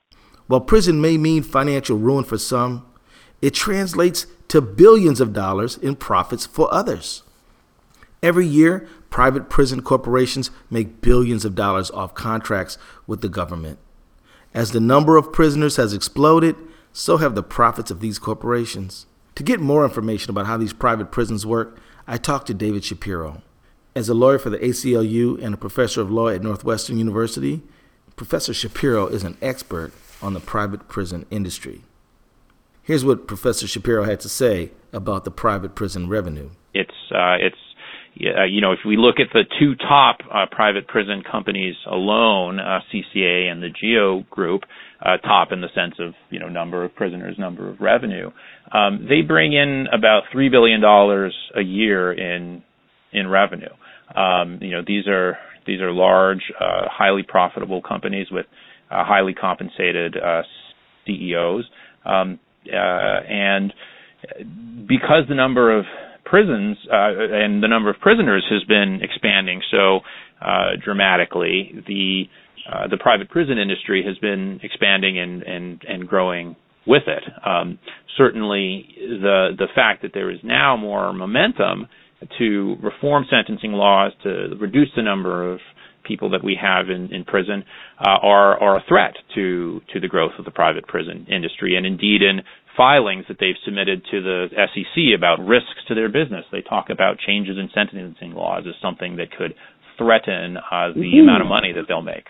While 0.51 0.63
prison 0.63 1.01
may 1.01 1.17
mean 1.17 1.45
financial 1.45 1.97
ruin 1.97 2.25
for 2.25 2.37
some, 2.37 2.85
it 3.41 3.55
translates 3.55 4.27
to 4.49 4.61
billions 4.61 5.21
of 5.21 5.33
dollars 5.33 5.77
in 5.77 5.95
profits 5.95 6.45
for 6.45 6.67
others. 6.75 7.23
Every 8.21 8.49
year, 8.49 8.89
private 9.11 9.49
prison 9.49 9.81
corporations 9.81 10.51
make 10.69 11.03
billions 11.03 11.45
of 11.45 11.55
dollars 11.55 11.93
off 11.93 12.17
contracts 12.17 12.79
with 13.07 13.21
the 13.21 13.29
government. 13.29 13.79
As 14.53 14.73
the 14.73 14.81
number 14.81 15.17
of 15.17 15.33
prisoners 15.33 15.77
has 15.77 15.95
exploded, 15.95 16.57
so 16.93 17.19
have 17.19 17.37
the 17.37 17.45
profits 17.45 17.93
of 17.93 18.01
these 18.01 18.19
corporations. 18.19 19.07
To 19.37 19.45
get 19.45 19.61
more 19.61 19.85
information 19.85 20.31
about 20.31 20.47
how 20.47 20.57
these 20.57 20.73
private 20.73 21.13
prisons 21.13 21.47
work, 21.47 21.79
I 22.09 22.17
talked 22.17 22.49
to 22.49 22.55
David 22.55 22.83
Shapiro. 22.83 23.43
As 23.95 24.09
a 24.09 24.15
lawyer 24.15 24.41
for 24.41 24.51
the 24.51 24.59
ACLU 24.59 25.41
and 25.41 25.55
a 25.55 25.57
professor 25.57 26.01
of 26.01 26.11
law 26.11 26.27
at 26.27 26.43
Northwestern 26.43 26.99
University, 26.99 27.63
Professor 28.17 28.53
Shapiro 28.53 29.07
is 29.07 29.23
an 29.23 29.37
expert 29.41 29.93
on 30.23 30.35
the 30.35 30.41
private 30.41 30.89
prison 30.89 31.27
industry. 31.31 31.83
Here's 32.83 33.05
what 33.05 33.27
Professor 33.27 33.67
Shapiro 33.67 34.05
had 34.05 34.21
to 34.21 34.29
say 34.29 34.73
about 34.93 35.25
the 35.25 35.31
private 35.31 35.75
prison 35.75 36.09
revenue. 36.09 36.51
It's 36.75 36.91
uh, 37.13 37.37
it's 37.41 37.57
you 38.15 38.61
know, 38.61 38.73
if 38.73 38.81
we 38.85 38.97
look 38.97 39.17
at 39.19 39.29
the 39.33 39.45
two 39.59 39.75
top 39.77 40.19
uh, 40.33 40.47
private 40.51 40.87
prison 40.89 41.23
companies 41.31 41.75
alone, 41.91 42.59
uh, 42.59 42.81
CCA 42.93 43.51
and 43.51 43.63
the 43.63 43.71
GEO 43.71 44.25
Group, 44.31 44.63
uh, 45.01 45.17
top 45.19 45.53
in 45.53 45.61
the 45.61 45.69
sense 45.75 45.95
of 45.99 46.15
you 46.29 46.39
know 46.39 46.49
number 46.49 46.85
of 46.85 46.95
prisoners, 46.95 47.37
number 47.39 47.71
of 47.71 47.81
revenue, 47.81 48.31
um, 48.73 49.07
they 49.09 49.23
bring 49.23 49.53
in 49.53 49.87
about 49.93 50.25
three 50.33 50.49
billion 50.49 50.81
dollars 50.81 51.35
a 51.57 51.63
year 51.63 52.13
in 52.13 52.63
in 53.13 53.29
revenue. 53.29 53.73
Um, 54.15 54.59
you 54.61 54.73
know, 54.73 54.83
these 54.87 55.07
are 55.07 55.39
these 55.67 55.81
are 55.81 55.93
large, 55.93 56.43
uh, 56.61 56.89
highly 56.91 57.23
profitable 57.23 57.81
companies 57.81 58.27
with 58.31 58.47
highly 58.91 59.35
compensated 59.35 60.17
CEOs, 61.07 61.65
um, 62.05 62.39
and 62.71 63.73
because 64.87 65.25
the 65.29 65.35
number 65.35 65.77
of 65.77 65.85
prisons 66.25 66.77
uh, 66.91 67.11
and 67.19 67.63
the 67.63 67.69
number 67.69 67.91
of 67.91 67.97
prisoners 68.01 68.45
has 68.51 68.63
been 68.65 69.01
expanding 69.03 69.61
so 69.71 70.01
uh, 70.41 70.71
dramatically, 70.83 71.73
the 71.87 72.25
uh, 72.71 72.87
the 72.89 72.97
private 72.99 73.29
prison 73.31 73.59
industry 73.59 74.05
has 74.07 74.17
been 74.19 74.61
expanding 74.63 75.19
and 75.19 75.43
and, 75.43 75.83
and 75.89 76.09
growing 76.09 76.55
with 76.87 77.03
it. 77.07 77.23
Um, 77.45 77.79
certainly, 78.17 78.87
the 78.97 79.51
the 79.59 79.67
fact 79.75 80.03
that 80.03 80.13
there 80.15 80.31
is 80.31 80.39
now 80.45 80.77
more 80.77 81.13
momentum 81.13 81.89
to 82.39 82.77
reform 82.83 83.25
sentencing 83.31 83.73
laws 83.73 84.13
to 84.23 84.55
reduce 84.61 84.89
the 84.95 85.03
number 85.03 85.51
of 85.53 85.59
people 86.11 86.31
that 86.31 86.43
we 86.43 86.59
have 86.61 86.91
in, 86.91 87.15
in 87.15 87.23
prison 87.25 87.63
uh, 88.01 88.19
are 88.35 88.59
are 88.59 88.77
a 88.79 88.85
threat 88.89 89.15
to 89.37 89.81
to 89.93 90.01
the 90.01 90.09
growth 90.09 90.33
of 90.39 90.45
the 90.45 90.51
private 90.51 90.87
prison 90.87 91.27
industry, 91.31 91.77
and 91.77 91.87
indeed 91.87 92.21
in 92.23 92.43
filings 92.77 93.25
that 93.29 93.39
they've 93.39 93.61
submitted 93.65 94.03
to 94.11 94.23
the 94.23 94.47
SEC 94.73 94.97
about 95.17 95.39
risks 95.45 95.81
to 95.89 95.95
their 95.95 96.09
business. 96.09 96.45
They 96.51 96.63
talk 96.63 96.91
about 96.91 97.19
changes 97.19 97.57
in 97.59 97.69
sentencing 97.75 98.33
laws 98.33 98.65
as 98.67 98.75
something 98.81 99.17
that 99.17 99.31
could 99.31 99.55
threaten 99.99 100.57
uh, 100.57 100.93
the 100.95 101.01
mm-hmm. 101.01 101.29
amount 101.29 101.43
of 101.43 101.49
money 101.49 101.73
that 101.73 101.85
they'll 101.87 102.03
make. 102.03 102.27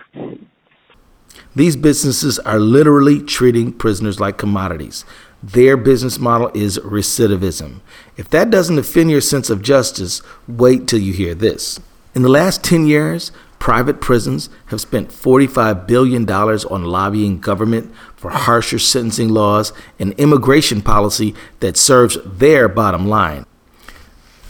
These 1.54 1.76
businesses 1.76 2.38
are 2.40 2.58
literally 2.58 3.22
treating 3.22 3.72
prisoners 3.72 4.18
like 4.18 4.38
commodities. 4.38 5.04
Their 5.42 5.76
business 5.76 6.18
model 6.18 6.50
is 6.54 6.78
recidivism. 6.80 7.80
If 8.16 8.28
that 8.30 8.50
doesn't 8.50 8.78
offend 8.78 9.10
your 9.10 9.20
sense 9.20 9.48
of 9.48 9.62
justice, 9.62 10.20
wait 10.46 10.86
till 10.86 11.00
you 11.00 11.12
hear 11.12 11.34
this. 11.34 11.80
In 12.14 12.22
the 12.22 12.28
last 12.28 12.64
10 12.64 12.86
years, 12.86 13.30
Private 13.60 14.00
prisons 14.00 14.48
have 14.66 14.80
spent 14.80 15.10
$45 15.10 15.86
billion 15.86 16.28
on 16.28 16.84
lobbying 16.84 17.38
government 17.38 17.94
for 18.16 18.30
harsher 18.30 18.78
sentencing 18.78 19.28
laws 19.28 19.74
and 19.98 20.14
immigration 20.14 20.80
policy 20.80 21.34
that 21.60 21.76
serves 21.76 22.18
their 22.24 22.68
bottom 22.68 23.06
line. 23.06 23.44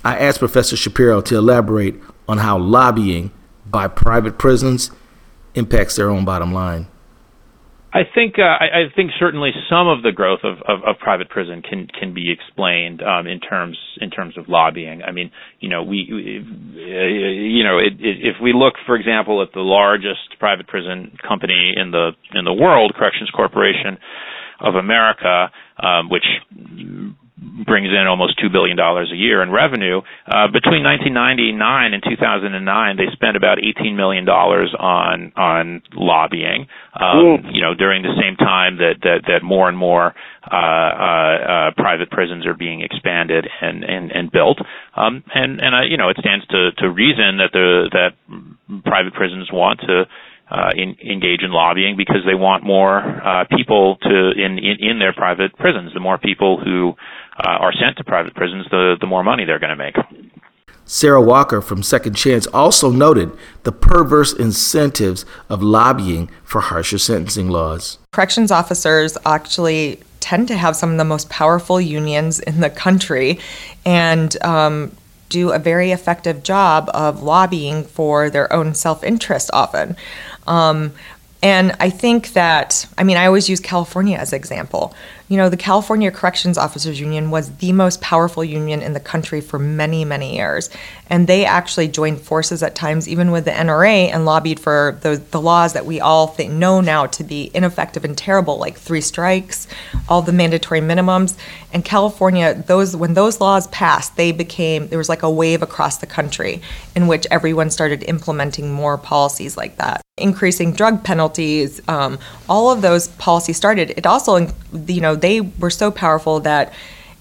I 0.05 0.17
asked 0.17 0.39
Professor 0.39 0.77
Shapiro 0.77 1.21
to 1.23 1.37
elaborate 1.37 1.97
on 2.29 2.39
how 2.39 2.57
lobbying 2.57 3.33
by 3.67 3.89
private 3.89 4.39
prisons 4.39 4.93
impacts 5.57 5.97
their 5.97 6.09
own 6.09 6.25
bottom 6.25 6.55
line. 6.55 6.87
I 7.93 8.03
think 8.15 8.35
uh, 8.39 8.43
I, 8.43 8.87
I, 8.87 8.95
think 8.95 9.11
certainly 9.19 9.51
some 9.69 9.89
of 9.89 10.03
the 10.03 10.13
growth 10.13 10.41
of, 10.45 10.59
of, 10.69 10.85
of 10.87 10.99
private 11.01 11.29
prison 11.29 11.61
can 11.61 11.89
can 11.89 12.15
be 12.15 12.31
explained 12.31 13.03
um, 13.03 13.27
in 13.27 13.41
terms 13.41 13.77
in 14.01 14.11
terms 14.11 14.39
of 14.39 14.49
lobbying. 14.49 15.03
I 15.03 15.11
mean, 15.11 15.33
you 15.59 15.69
know, 15.69 15.83
we, 15.83 16.07
uh, 16.09 16.79
you 16.79 17.65
know, 17.65 17.79
it, 17.79 17.95
it, 17.99 18.19
if 18.23 18.37
we 18.41 18.53
look, 18.53 18.75
for 18.87 18.95
example, 18.95 19.43
at 19.43 19.53
the 19.53 19.61
largest 19.61 20.39
private 20.39 20.69
prison 20.69 21.17
company 21.27 21.75
in 21.77 21.91
the 21.91 22.11
in 22.33 22.45
the 22.45 22.55
world, 22.55 22.95
Corrections 22.97 23.31
Corporation 23.35 23.99
of 24.61 24.77
America, 24.77 25.51
um, 25.83 26.11
which 26.11 26.25
brings 27.41 27.89
in 27.89 28.07
almost 28.07 28.39
two 28.39 28.51
billion 28.51 28.77
dollars 28.77 29.11
a 29.13 29.17
year 29.17 29.43
in 29.43 29.51
revenue. 29.51 30.01
Uh, 30.27 30.47
between 30.53 30.85
1999 30.85 31.95
and 31.95 32.03
2009, 32.03 32.97
they 32.97 33.09
spent 33.13 33.37
about 33.37 33.59
18 33.59 33.97
million 33.97 34.25
dollars 34.25 34.75
on 34.79 35.33
on 35.37 35.83
lobbying. 35.95 36.67
Um, 36.93 37.49
you 37.53 37.63
know, 37.63 37.75
during 37.75 38.03
the 38.03 38.13
same 38.21 38.37
time 38.37 38.77
that 38.77 39.01
that, 39.03 39.23
that 39.29 39.43
more 39.43 39.69
and 39.69 39.79
more 39.79 40.15
uh, 40.51 40.55
uh, 40.55 40.57
uh, 40.57 41.71
private 41.77 42.11
prisons 42.11 42.47
are 42.47 42.55
being 42.55 42.83
expanded 42.83 43.47
and 43.61 43.85
and, 43.85 44.13
and 44.13 44.31
built. 44.31 44.59
Um, 44.97 45.25
and 45.35 45.61
and 45.61 45.91
you 45.91 45.97
know, 45.97 46.11
it 46.11 46.19
stands 46.21 46.47
to 46.49 46.73
to 46.79 46.91
reason 46.91 47.39
that 47.39 47.53
the 47.53 47.89
that 47.93 48.83
private 48.85 49.15
prisons 49.15 49.49
want 49.53 49.81
to 49.81 50.05
uh, 50.51 50.71
in, 50.75 50.97
engage 51.01 51.43
in 51.43 51.53
lobbying 51.53 51.97
because 51.97 52.23
they 52.27 52.35
want 52.35 52.65
more 52.65 52.99
uh, 52.99 53.45
people 53.57 53.97
to 54.03 54.33
in, 54.33 54.59
in, 54.59 54.77
in 54.81 54.99
their 54.99 55.13
private 55.13 55.57
prisons. 55.57 55.95
The 55.95 56.01
more 56.01 56.19
people 56.19 56.59
who 56.59 56.95
are 57.45 57.73
sent 57.73 57.97
to 57.99 58.05
private 58.05 58.35
prisons, 58.35 58.67
the 58.71 58.97
the 59.01 59.07
more 59.07 59.23
money 59.23 59.45
they're 59.45 59.59
going 59.59 59.77
to 59.77 59.77
make. 59.77 59.97
Sarah 60.85 61.23
Walker 61.23 61.61
from 61.61 61.85
Second 61.85 62.15
Chance 62.15 62.49
also 62.49 62.91
noted 62.91 63.31
the 63.63 63.71
perverse 63.71 64.33
incentives 64.33 65.25
of 65.49 65.63
lobbying 65.63 66.29
for 66.43 66.61
harsher 66.61 66.99
sentencing 66.99 67.49
laws. 67.49 67.99
Corrections 68.13 68.51
officers 68.51 69.17
actually 69.25 70.01
tend 70.19 70.49
to 70.49 70.57
have 70.57 70.75
some 70.75 70.91
of 70.91 70.99
the 70.99 71.05
most 71.05 71.31
powerful 71.31 71.81
unions 71.81 72.41
in 72.41 72.61
the 72.61 72.71
country, 72.71 73.39
and 73.87 74.37
um, 74.43 74.91
do 75.29 75.53
a 75.53 75.59
very 75.59 75.93
effective 75.93 76.43
job 76.43 76.91
of 76.93 77.23
lobbying 77.23 77.85
for 77.85 78.29
their 78.29 78.53
own 78.53 78.75
self 78.75 79.03
interest 79.03 79.51
often. 79.53 79.97
Um, 80.47 80.93
and 81.43 81.75
I 81.81 81.89
think 81.89 82.35
that, 82.35 82.87
I 82.99 83.05
mean, 83.05 83.17
I 83.17 83.25
always 83.25 83.49
use 83.49 83.61
California 83.61 84.19
as 84.19 84.35
an 84.35 84.37
example. 84.37 84.95
You 85.29 85.39
know, 85.39 85.49
the 85.49 85.57
California 85.57 86.11
Corrections 86.11 86.59
Officers 86.59 87.01
Union 87.01 87.31
was 87.31 87.57
the 87.57 87.73
most 87.73 88.03
powerful 88.03 88.45
union 88.45 88.83
in 88.83 88.93
the 88.93 89.01
country 89.01 89.41
for 89.41 89.59
many, 89.59 90.05
many 90.05 90.37
years. 90.37 90.69
And 91.09 91.27
they 91.27 91.47
actually 91.47 91.89
joined 91.89 92.21
forces 92.21 92.63
at 92.63 92.75
times, 92.75 93.09
even 93.09 93.31
with 93.31 93.47
the 93.47 93.53
NRA, 93.53 94.13
and 94.13 94.27
lobbied 94.27 94.61
for 94.61 94.99
the, 95.01 95.23
the 95.31 95.41
laws 95.41 95.73
that 95.73 95.87
we 95.87 95.99
all 95.99 96.27
think, 96.27 96.53
know 96.53 96.83
now 96.83 97.07
to 97.07 97.25
be 97.25 97.51
ineffective 97.55 98.05
and 98.05 98.19
terrible, 98.19 98.59
like 98.59 98.77
three 98.77 99.01
strikes, 99.01 99.67
all 100.11 100.21
the 100.21 100.33
mandatory 100.33 100.81
minimums. 100.81 101.39
And 101.73 101.85
California, 101.85 102.55
those 102.67 102.95
when 102.95 103.15
those 103.15 103.41
laws 103.41 103.67
passed, 103.69 104.17
they 104.17 104.33
became 104.33 104.89
there 104.89 104.99
was 104.99 105.09
like 105.09 105.23
a 105.23 105.31
wave 105.31 105.63
across 105.63 105.99
the 105.99 106.07
country 106.07 106.61
in 106.95 107.07
which 107.07 107.27
everyone 107.31 107.71
started 107.71 108.03
implementing 108.03 108.73
more 108.73 108.99
policies 108.99 109.57
like 109.57 109.77
that 109.77 110.03
increasing 110.21 110.73
drug 110.73 111.03
penalties, 111.05 111.81
um, 111.89 112.19
all 112.49 112.71
of 112.71 112.83
those 112.83 113.09
policies 113.09 113.57
started. 113.57 113.91
It 113.91 114.07
also, 114.07 114.49
you 114.87 115.01
know, 115.01 115.17
they 115.17 115.41
were 115.41 115.71
so 115.71 115.91
powerful 115.91 116.41
that 116.41 116.73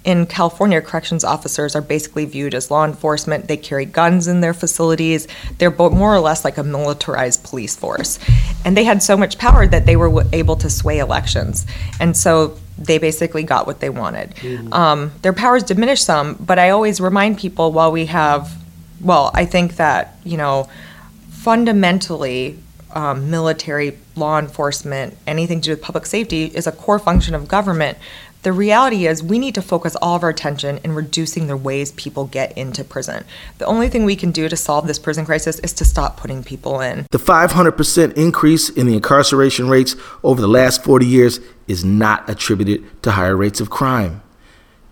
in 0.06 0.25
California, 0.25 0.82
corrections 0.82 1.24
officers 1.24 1.75
are 1.75 1.82
basically 1.82 2.24
viewed 2.25 2.56
as 2.56 2.72
law 2.72 2.86
enforcement. 2.86 3.48
They 3.48 3.58
carry 3.58 3.86
guns 3.86 4.27
in 4.27 4.39
their 4.39 4.53
facilities. 4.53 5.27
They're 5.58 5.72
more 5.72 6.15
or 6.15 6.20
less 6.20 6.46
like 6.46 6.58
a 6.58 6.63
militarized 6.63 7.44
police 7.44 7.75
force. 7.75 8.18
And 8.63 8.77
they 8.77 8.86
had 8.86 9.03
so 9.03 9.18
much 9.18 9.38
power 9.38 9.68
that 9.68 9.86
they 9.86 9.98
were 9.98 10.24
able 10.32 10.56
to 10.58 10.70
sway 10.70 11.00
elections. 11.00 11.65
And 12.00 12.15
so 12.15 12.58
they 12.77 12.98
basically 12.98 13.44
got 13.44 13.68
what 13.68 13.82
they 13.82 13.89
wanted. 13.89 14.36
Mm-hmm. 14.36 14.72
Um, 14.72 15.12
their 15.22 15.34
powers 15.34 15.63
diminished 15.63 16.06
some, 16.06 16.36
but 16.36 16.58
I 16.58 16.70
always 16.70 17.01
remind 17.01 17.38
people 17.38 17.74
while 17.74 17.91
we 17.91 18.06
have, 18.06 18.56
well, 19.01 19.32
I 19.34 19.44
think 19.46 19.75
that, 19.75 20.15
you 20.24 20.38
know, 20.38 20.70
fundamentally, 21.29 22.58
um, 22.91 23.29
military, 23.29 23.98
law 24.15 24.39
enforcement, 24.39 25.17
anything 25.27 25.62
to 25.62 25.65
do 25.65 25.72
with 25.72 25.81
public 25.81 26.05
safety 26.05 26.46
is 26.46 26.67
a 26.67 26.72
core 26.72 27.00
function 27.00 27.36
of 27.36 27.48
government. 27.48 27.98
The 28.41 28.53
reality 28.53 29.05
is, 29.05 29.22
we 29.22 29.38
need 29.38 29.53
to 29.55 29.62
focus 29.62 29.98
all 29.98 30.15
of 30.15 30.24
our 30.24 30.29
attention 30.29 30.79
in 30.86 30.93
reducing 30.93 31.48
the 31.48 31.58
ways 31.58 31.91
people 31.91 32.25
get 32.25 32.58
into 32.58 32.86
prison. 32.86 33.25
The 33.58 33.65
only 33.65 33.89
thing 33.89 34.06
we 34.06 34.15
can 34.15 34.32
do 34.32 34.47
to 34.47 34.56
solve 34.56 34.88
this 34.88 34.97
prison 34.97 35.25
crisis 35.25 35.60
is 35.60 35.73
to 35.73 35.84
stop 35.84 36.15
putting 36.15 36.41
people 36.41 36.80
in. 36.80 37.06
The 37.12 37.17
500% 37.17 38.13
increase 38.13 38.69
in 38.69 38.88
the 38.88 38.93
incarceration 38.93 39.67
rates 39.67 39.97
over 40.23 40.39
the 40.39 40.47
last 40.47 40.86
40 40.86 41.06
years 41.06 41.41
is 41.67 41.84
not 41.84 42.30
attributed 42.30 43.04
to 43.04 43.12
higher 43.12 43.36
rates 43.36 43.60
of 43.60 43.69
crime. 43.69 44.21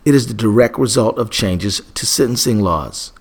It 0.04 0.14
is 0.14 0.28
the 0.28 0.34
direct 0.34 0.78
result 0.78 1.18
of 1.18 1.32
changes 1.32 1.82
to 1.96 2.06
sentencing 2.06 2.60
laws. 2.60 3.14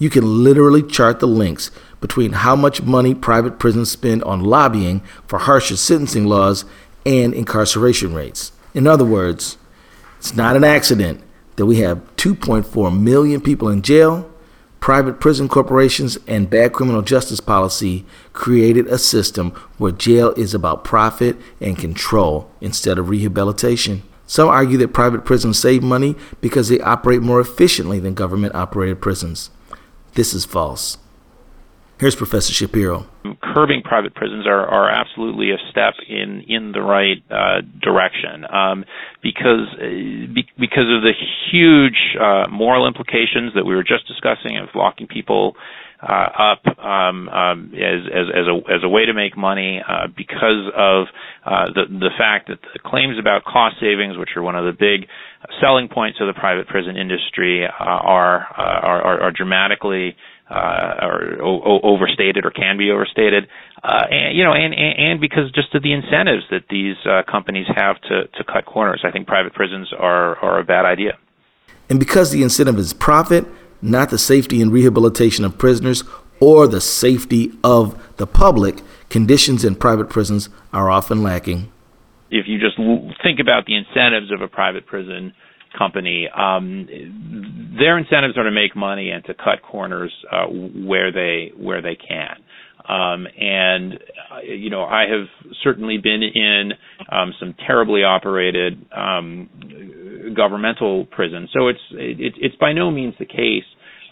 You 0.00 0.10
can 0.10 0.42
literally 0.42 0.82
chart 0.82 1.20
the 1.20 1.26
links 1.28 1.70
between 2.00 2.32
how 2.32 2.54
much 2.54 2.82
money 2.82 3.14
private 3.14 3.58
prisons 3.58 3.90
spend 3.90 4.22
on 4.24 4.40
lobbying 4.42 5.00
for 5.26 5.40
harsher 5.40 5.76
sentencing 5.76 6.26
laws 6.26 6.64
and 7.04 7.34
incarceration 7.34 8.14
rates. 8.14 8.52
In 8.74 8.86
other 8.86 9.04
words, 9.04 9.56
it's 10.18 10.34
not 10.34 10.56
an 10.56 10.64
accident 10.64 11.22
that 11.56 11.66
we 11.66 11.76
have 11.76 12.16
2.4 12.16 12.98
million 12.98 13.40
people 13.40 13.68
in 13.68 13.82
jail. 13.82 14.30
Private 14.80 15.18
prison 15.18 15.48
corporations 15.48 16.18
and 16.28 16.48
bad 16.48 16.72
criminal 16.72 17.02
justice 17.02 17.40
policy 17.40 18.04
created 18.32 18.86
a 18.86 18.98
system 18.98 19.50
where 19.76 19.90
jail 19.90 20.30
is 20.36 20.54
about 20.54 20.84
profit 20.84 21.36
and 21.60 21.76
control 21.76 22.48
instead 22.60 22.96
of 22.96 23.08
rehabilitation. 23.08 24.04
Some 24.28 24.48
argue 24.48 24.76
that 24.78 24.92
private 24.92 25.24
prisons 25.24 25.58
save 25.58 25.82
money 25.82 26.14
because 26.40 26.68
they 26.68 26.78
operate 26.80 27.22
more 27.22 27.40
efficiently 27.40 27.98
than 27.98 28.14
government 28.14 28.54
operated 28.54 29.00
prisons. 29.00 29.50
This 30.14 30.34
is 30.34 30.44
false. 30.44 30.98
Here's 31.98 32.14
Professor 32.14 32.52
Shapiro. 32.52 33.06
Curbing 33.42 33.82
private 33.82 34.14
prisons 34.14 34.46
are, 34.46 34.64
are 34.66 34.88
absolutely 34.88 35.50
a 35.50 35.58
step 35.68 35.94
in 36.08 36.44
in 36.46 36.70
the 36.70 36.80
right 36.80 37.18
uh, 37.28 37.62
direction 37.82 38.46
um, 38.48 38.84
because 39.20 39.66
uh, 39.74 39.82
be, 40.32 40.46
because 40.60 40.86
of 40.86 41.02
the 41.02 41.12
huge 41.50 42.16
uh, 42.20 42.46
moral 42.50 42.86
implications 42.86 43.52
that 43.56 43.64
we 43.64 43.74
were 43.74 43.82
just 43.82 44.06
discussing 44.06 44.58
of 44.58 44.68
locking 44.76 45.08
people 45.08 45.56
uh, 46.00 46.54
up 46.54 46.78
um, 46.78 47.28
um, 47.30 47.72
as, 47.74 48.06
as, 48.06 48.26
as, 48.30 48.46
a, 48.46 48.54
as 48.72 48.80
a 48.84 48.88
way 48.88 49.04
to 49.04 49.12
make 49.12 49.36
money 49.36 49.82
uh, 49.82 50.06
because 50.16 50.70
of 50.76 51.06
uh, 51.44 51.66
the, 51.74 51.90
the 51.90 52.10
fact 52.16 52.46
that 52.46 52.60
the 52.72 52.78
claims 52.78 53.18
about 53.18 53.42
cost 53.42 53.74
savings, 53.80 54.16
which 54.16 54.30
are 54.36 54.42
one 54.42 54.54
of 54.54 54.64
the 54.64 54.70
big 54.70 55.08
selling 55.60 55.88
points 55.88 56.20
of 56.20 56.28
the 56.28 56.38
private 56.38 56.68
prison 56.68 56.96
industry, 56.96 57.66
are, 57.66 58.46
are, 58.54 59.20
are 59.22 59.32
dramatically 59.32 60.14
uh, 60.50 60.94
or 61.02 61.42
o- 61.42 61.80
overstated 61.82 62.44
or 62.44 62.50
can 62.50 62.78
be 62.78 62.90
overstated, 62.90 63.48
uh, 63.82 64.04
and 64.10 64.36
you 64.36 64.44
know, 64.44 64.52
and, 64.52 64.74
and 64.74 65.20
because 65.20 65.50
just 65.52 65.74
of 65.74 65.82
the 65.82 65.92
incentives 65.92 66.44
that 66.50 66.64
these 66.70 66.96
uh, 67.04 67.22
companies 67.30 67.66
have 67.74 68.00
to 68.02 68.26
to 68.28 68.44
cut 68.44 68.64
corners, 68.64 69.02
I 69.04 69.10
think 69.10 69.26
private 69.26 69.52
prisons 69.52 69.92
are 69.98 70.36
are 70.38 70.58
a 70.58 70.64
bad 70.64 70.84
idea. 70.84 71.18
And 71.90 71.98
because 71.98 72.30
the 72.30 72.42
incentive 72.42 72.78
is 72.78 72.92
profit, 72.92 73.46
not 73.80 74.10
the 74.10 74.18
safety 74.18 74.60
and 74.60 74.72
rehabilitation 74.72 75.44
of 75.44 75.56
prisoners 75.56 76.04
or 76.40 76.66
the 76.66 76.80
safety 76.80 77.52
of 77.64 78.16
the 78.16 78.26
public, 78.26 78.82
conditions 79.08 79.64
in 79.64 79.74
private 79.74 80.08
prisons 80.08 80.48
are 80.72 80.90
often 80.90 81.22
lacking. 81.22 81.72
If 82.30 82.46
you 82.46 82.58
just 82.58 82.76
think 83.22 83.40
about 83.40 83.66
the 83.66 83.74
incentives 83.76 84.30
of 84.30 84.42
a 84.42 84.48
private 84.48 84.86
prison 84.86 85.32
company, 85.78 86.28
um, 86.34 86.86
their 87.78 87.98
incentives 87.98 88.36
are 88.36 88.44
to 88.44 88.50
make 88.50 88.74
money 88.76 89.10
and 89.10 89.24
to 89.26 89.34
cut 89.34 89.62
corners 89.62 90.12
uh, 90.30 90.46
where 90.46 91.12
they 91.12 91.52
where 91.56 91.80
they 91.82 91.96
can. 91.96 92.36
Um, 92.88 93.26
and 93.38 93.94
uh, 93.94 94.40
you 94.42 94.70
know, 94.70 94.82
I 94.84 95.02
have 95.02 95.52
certainly 95.62 95.98
been 95.98 96.22
in 96.22 96.72
um, 97.12 97.34
some 97.38 97.54
terribly 97.66 98.02
operated 98.02 98.84
um, 98.96 100.34
governmental 100.34 101.04
prisons, 101.04 101.50
so 101.52 101.68
it's 101.68 101.80
it, 101.92 102.34
it's 102.40 102.56
by 102.56 102.72
no 102.72 102.90
means 102.90 103.14
the 103.18 103.26
case 103.26 103.64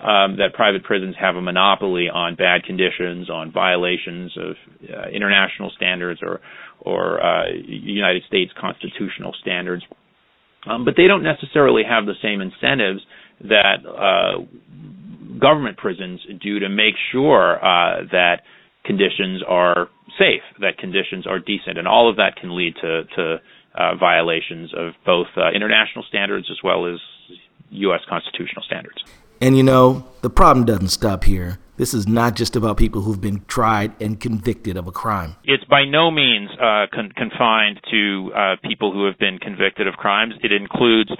um, 0.03 0.37
that 0.37 0.53
private 0.53 0.85
prisons 0.85 1.15
have 1.19 1.37
a 1.37 1.41
monopoly 1.43 2.09
on 2.13 2.35
bad 2.35 2.65
conditions, 2.65 3.31
on 3.31 3.51
violations 3.51 4.31
of 4.37 4.57
uh, 4.93 5.09
international 5.09 5.71
standards 5.77 6.21
or 6.23 6.41
or 6.81 7.23
uh, 7.25 7.47
United 7.67 8.23
States 8.29 8.53
constitutional 8.61 9.35
standards. 9.41 9.83
Um, 10.67 10.85
but 10.85 10.95
they 10.97 11.07
don't 11.07 11.23
necessarily 11.23 11.83
have 11.89 12.07
the 12.07 12.15
same 12.23 12.41
incentives 12.41 13.01
that 13.41 13.87
uh, 13.87 14.45
government 15.39 15.77
prisons 15.77 16.21
do 16.43 16.61
to 16.61 16.69
make 16.69 16.95
sure 17.13 17.57
uh, 17.57 18.03
that 18.11 18.43
conditions 18.85 19.43
are 19.47 19.89
safe, 20.19 20.43
that 20.61 20.79
conditions 20.79 21.27
are 21.27 21.39
decent, 21.39 21.79
and 21.79 21.87
all 21.87 22.09
of 22.11 22.17
that 22.17 22.37
can 22.41 22.57
lead 22.57 22.75
to, 22.81 23.05
to 23.17 23.37
uh, 23.75 23.95
violations 23.97 24.73
of 24.77 24.95
both 25.05 25.27
uh, 25.37 25.51
international 25.55 26.05
standards 26.09 26.49
as 26.51 26.59
well 26.65 26.87
as 26.87 26.99
U.S. 27.71 28.01
constitutional 28.09 28.63
standards. 28.65 29.03
And 29.41 29.57
you 29.57 29.63
know, 29.63 30.07
the 30.23 30.31
problem 30.31 30.65
doesn't 30.67 30.89
stop 30.89 31.25
here. 31.25 31.59
This 31.77 31.93
is 31.93 32.09
not 32.09 32.37
just 32.37 32.57
about 32.57 32.79
people 32.79 33.03
who've 33.03 33.21
been 33.21 33.45
tried 33.49 33.93
and 34.01 34.19
convicted 34.19 34.79
of 34.79 34.87
a 34.87 34.93
crime. 34.93 35.37
It's 35.45 35.65
by 35.65 35.85
no 35.85 36.11
means 36.11 36.49
uh, 36.53 36.87
con- 36.93 37.13
confined 37.15 37.81
to 37.91 38.33
uh, 38.35 38.57
people 38.67 38.93
who 38.95 39.05
have 39.05 39.19
been 39.19 39.39
convicted 39.39 39.87
of 39.87 39.95
crimes. 39.95 40.33
It 40.43 40.53
includes 40.53 41.11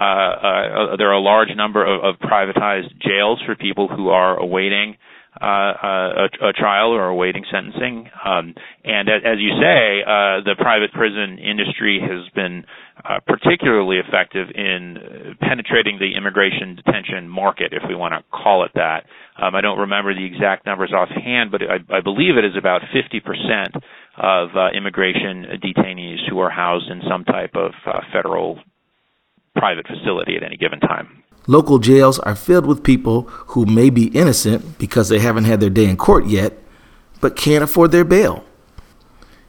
uh, 0.00 0.04
uh 0.04 0.96
there 0.96 1.10
are 1.10 1.14
a 1.14 1.20
large 1.20 1.48
number 1.56 1.84
of, 1.84 2.04
of, 2.04 2.20
privatized 2.20 2.96
jails 3.00 3.42
for 3.44 3.56
people 3.56 3.88
who 3.88 4.08
are 4.10 4.38
awaiting 4.38 4.96
uh, 5.40 5.46
a, 5.46 6.28
a, 6.48 6.52
trial 6.52 6.90
or 6.92 7.08
awaiting 7.08 7.44
sentencing. 7.50 8.08
Um, 8.24 8.54
and 8.84 9.08
as 9.08 9.38
you 9.38 9.50
say, 9.60 10.02
uh, 10.06 10.46
the 10.46 10.54
private 10.56 10.92
prison 10.92 11.38
industry 11.38 11.98
has 12.00 12.30
been 12.34 12.64
uh, 13.04 13.18
particularly 13.26 13.98
effective 13.98 14.48
in 14.54 15.36
penetrating 15.40 15.98
the 15.98 16.16
immigration 16.16 16.76
detention 16.76 17.28
market, 17.28 17.72
if 17.72 17.82
we 17.88 17.96
want 17.96 18.14
to 18.14 18.22
call 18.30 18.64
it 18.64 18.70
that. 18.76 19.06
Um, 19.36 19.56
I 19.56 19.60
don't 19.60 19.78
remember 19.80 20.14
the 20.14 20.24
exact 20.24 20.66
numbers 20.66 20.92
offhand, 20.92 21.50
but 21.50 21.62
I, 21.62 21.98
I 21.98 22.00
believe 22.00 22.36
it 22.36 22.44
is 22.44 22.56
about 22.56 22.82
50% 22.94 23.82
of 24.16 24.50
uh, 24.54 24.70
immigration 24.76 25.58
detainees 25.58 26.28
who 26.30 26.38
are 26.38 26.50
housed 26.50 26.88
in 26.88 27.02
some 27.08 27.24
type 27.24 27.56
of 27.56 27.72
uh, 27.86 28.00
federal 28.12 28.60
private 29.56 29.86
facility 29.88 30.36
at 30.36 30.44
any 30.44 30.56
given 30.56 30.78
time. 30.78 31.23
Local 31.46 31.78
jails 31.78 32.18
are 32.20 32.34
filled 32.34 32.66
with 32.66 32.82
people 32.82 33.22
who 33.48 33.66
may 33.66 33.90
be 33.90 34.06
innocent 34.08 34.78
because 34.78 35.08
they 35.08 35.18
haven't 35.18 35.44
had 35.44 35.60
their 35.60 35.70
day 35.70 35.88
in 35.88 35.96
court 35.96 36.26
yet, 36.26 36.54
but 37.20 37.36
can't 37.36 37.62
afford 37.62 37.92
their 37.92 38.04
bail. 38.04 38.44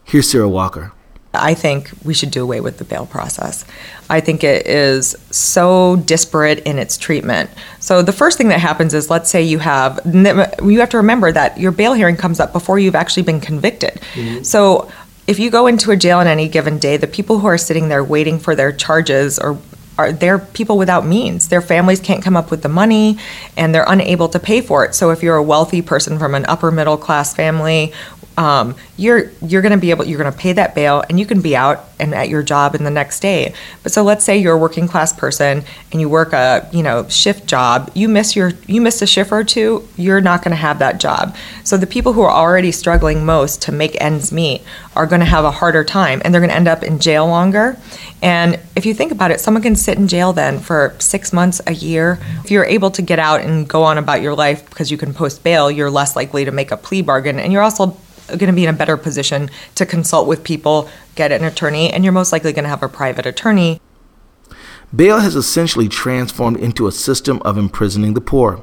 Here's 0.04 0.30
Sarah 0.30 0.48
Walker. 0.48 0.92
I 1.32 1.54
think 1.54 1.90
we 2.04 2.14
should 2.14 2.30
do 2.30 2.42
away 2.42 2.60
with 2.60 2.78
the 2.78 2.84
bail 2.84 3.06
process. 3.06 3.64
I 4.08 4.20
think 4.20 4.44
it 4.44 4.66
is 4.66 5.16
so 5.30 5.96
disparate 5.96 6.60
in 6.60 6.78
its 6.78 6.96
treatment. 6.96 7.50
So 7.80 8.02
the 8.02 8.12
first 8.12 8.38
thing 8.38 8.48
that 8.48 8.60
happens 8.60 8.94
is 8.94 9.10
let's 9.10 9.28
say 9.30 9.42
you 9.42 9.58
have 9.58 10.00
you 10.04 10.80
have 10.80 10.90
to 10.90 10.96
remember 10.96 11.32
that 11.32 11.58
your 11.58 11.72
bail 11.72 11.92
hearing 11.92 12.16
comes 12.16 12.40
up 12.40 12.52
before 12.52 12.78
you've 12.78 12.94
actually 12.94 13.24
been 13.24 13.40
convicted. 13.40 14.00
Mm-hmm. 14.14 14.44
So 14.44 14.90
if 15.26 15.38
you 15.38 15.50
go 15.50 15.66
into 15.66 15.90
a 15.90 15.96
jail 15.96 16.18
on 16.18 16.26
any 16.26 16.48
given 16.48 16.78
day, 16.78 16.96
the 16.96 17.06
people 17.06 17.40
who 17.40 17.46
are 17.48 17.58
sitting 17.58 17.88
there 17.88 18.04
waiting 18.04 18.38
for 18.38 18.54
their 18.54 18.72
charges 18.72 19.38
or 19.38 19.58
are 19.98 20.12
they're 20.12 20.38
people 20.38 20.78
without 20.78 21.06
means. 21.06 21.48
Their 21.48 21.62
families 21.62 22.00
can't 22.00 22.22
come 22.22 22.36
up 22.36 22.50
with 22.50 22.62
the 22.62 22.68
money 22.68 23.18
and 23.56 23.74
they're 23.74 23.86
unable 23.88 24.28
to 24.28 24.38
pay 24.38 24.60
for 24.60 24.84
it. 24.84 24.94
So 24.94 25.10
if 25.10 25.22
you're 25.22 25.36
a 25.36 25.42
wealthy 25.42 25.82
person 25.82 26.18
from 26.18 26.34
an 26.34 26.44
upper 26.46 26.70
middle 26.70 26.96
class 26.96 27.34
family 27.34 27.92
um, 28.36 28.74
you're 28.96 29.30
you're 29.42 29.62
going 29.62 29.72
to 29.72 29.78
be 29.78 29.90
able 29.90 30.04
you're 30.04 30.18
going 30.18 30.32
to 30.32 30.38
pay 30.38 30.52
that 30.52 30.74
bail 30.74 31.02
and 31.08 31.18
you 31.18 31.26
can 31.26 31.40
be 31.40 31.56
out 31.56 31.84
and 31.98 32.14
at 32.14 32.28
your 32.28 32.42
job 32.42 32.74
in 32.74 32.84
the 32.84 32.90
next 32.90 33.20
day. 33.20 33.54
But 33.82 33.92
so 33.92 34.02
let's 34.02 34.24
say 34.24 34.36
you're 34.36 34.54
a 34.54 34.58
working 34.58 34.86
class 34.88 35.12
person 35.12 35.64
and 35.90 36.00
you 36.00 36.08
work 36.08 36.32
a 36.32 36.68
you 36.72 36.82
know 36.82 37.08
shift 37.08 37.46
job 37.46 37.90
you 37.94 38.08
miss 38.08 38.36
your 38.36 38.52
you 38.66 38.80
miss 38.80 39.00
a 39.00 39.06
shift 39.06 39.32
or 39.32 39.44
two 39.44 39.88
you're 39.96 40.20
not 40.20 40.42
going 40.42 40.50
to 40.50 40.56
have 40.56 40.78
that 40.80 41.00
job. 41.00 41.34
So 41.64 41.76
the 41.76 41.86
people 41.86 42.12
who 42.12 42.22
are 42.22 42.30
already 42.30 42.72
struggling 42.72 43.24
most 43.24 43.62
to 43.62 43.72
make 43.72 44.00
ends 44.00 44.32
meet 44.32 44.62
are 44.94 45.06
going 45.06 45.20
to 45.20 45.26
have 45.26 45.44
a 45.44 45.50
harder 45.50 45.84
time 45.84 46.20
and 46.24 46.32
they're 46.32 46.40
going 46.40 46.50
to 46.50 46.56
end 46.56 46.68
up 46.68 46.82
in 46.82 46.98
jail 46.98 47.26
longer. 47.26 47.78
And 48.22 48.60
if 48.74 48.84
you 48.84 48.92
think 48.92 49.12
about 49.12 49.30
it 49.30 49.40
someone 49.40 49.62
can 49.62 49.76
sit 49.76 49.96
in 49.96 50.08
jail 50.08 50.34
then 50.34 50.58
for 50.58 50.94
six 50.98 51.32
months 51.32 51.62
a 51.66 51.72
year. 51.72 52.18
If 52.44 52.50
you're 52.50 52.64
able 52.66 52.90
to 52.90 53.02
get 53.02 53.18
out 53.18 53.40
and 53.40 53.66
go 53.66 53.82
on 53.82 53.96
about 53.96 54.20
your 54.20 54.34
life 54.34 54.68
because 54.68 54.90
you 54.90 54.98
can 54.98 55.14
post 55.14 55.42
bail 55.42 55.70
you're 55.70 55.90
less 55.90 56.16
likely 56.16 56.44
to 56.44 56.52
make 56.52 56.70
a 56.70 56.76
plea 56.76 57.00
bargain. 57.00 57.38
And 57.38 57.52
you're 57.52 57.62
also 57.62 57.96
going 58.28 58.46
to 58.46 58.52
be 58.52 58.64
in 58.64 58.74
a 58.74 58.76
better 58.76 58.96
position 58.96 59.50
to 59.74 59.86
consult 59.86 60.26
with 60.26 60.44
people, 60.44 60.88
get 61.14 61.32
an 61.32 61.44
attorney, 61.44 61.92
and 61.92 62.04
you're 62.04 62.12
most 62.12 62.32
likely 62.32 62.52
going 62.52 62.64
to 62.64 62.68
have 62.68 62.82
a 62.82 62.88
private 62.88 63.26
attorney. 63.26 63.80
Bail 64.94 65.18
has 65.18 65.34
essentially 65.34 65.88
transformed 65.88 66.58
into 66.58 66.86
a 66.86 66.92
system 66.92 67.40
of 67.44 67.58
imprisoning 67.58 68.14
the 68.14 68.20
poor. 68.20 68.62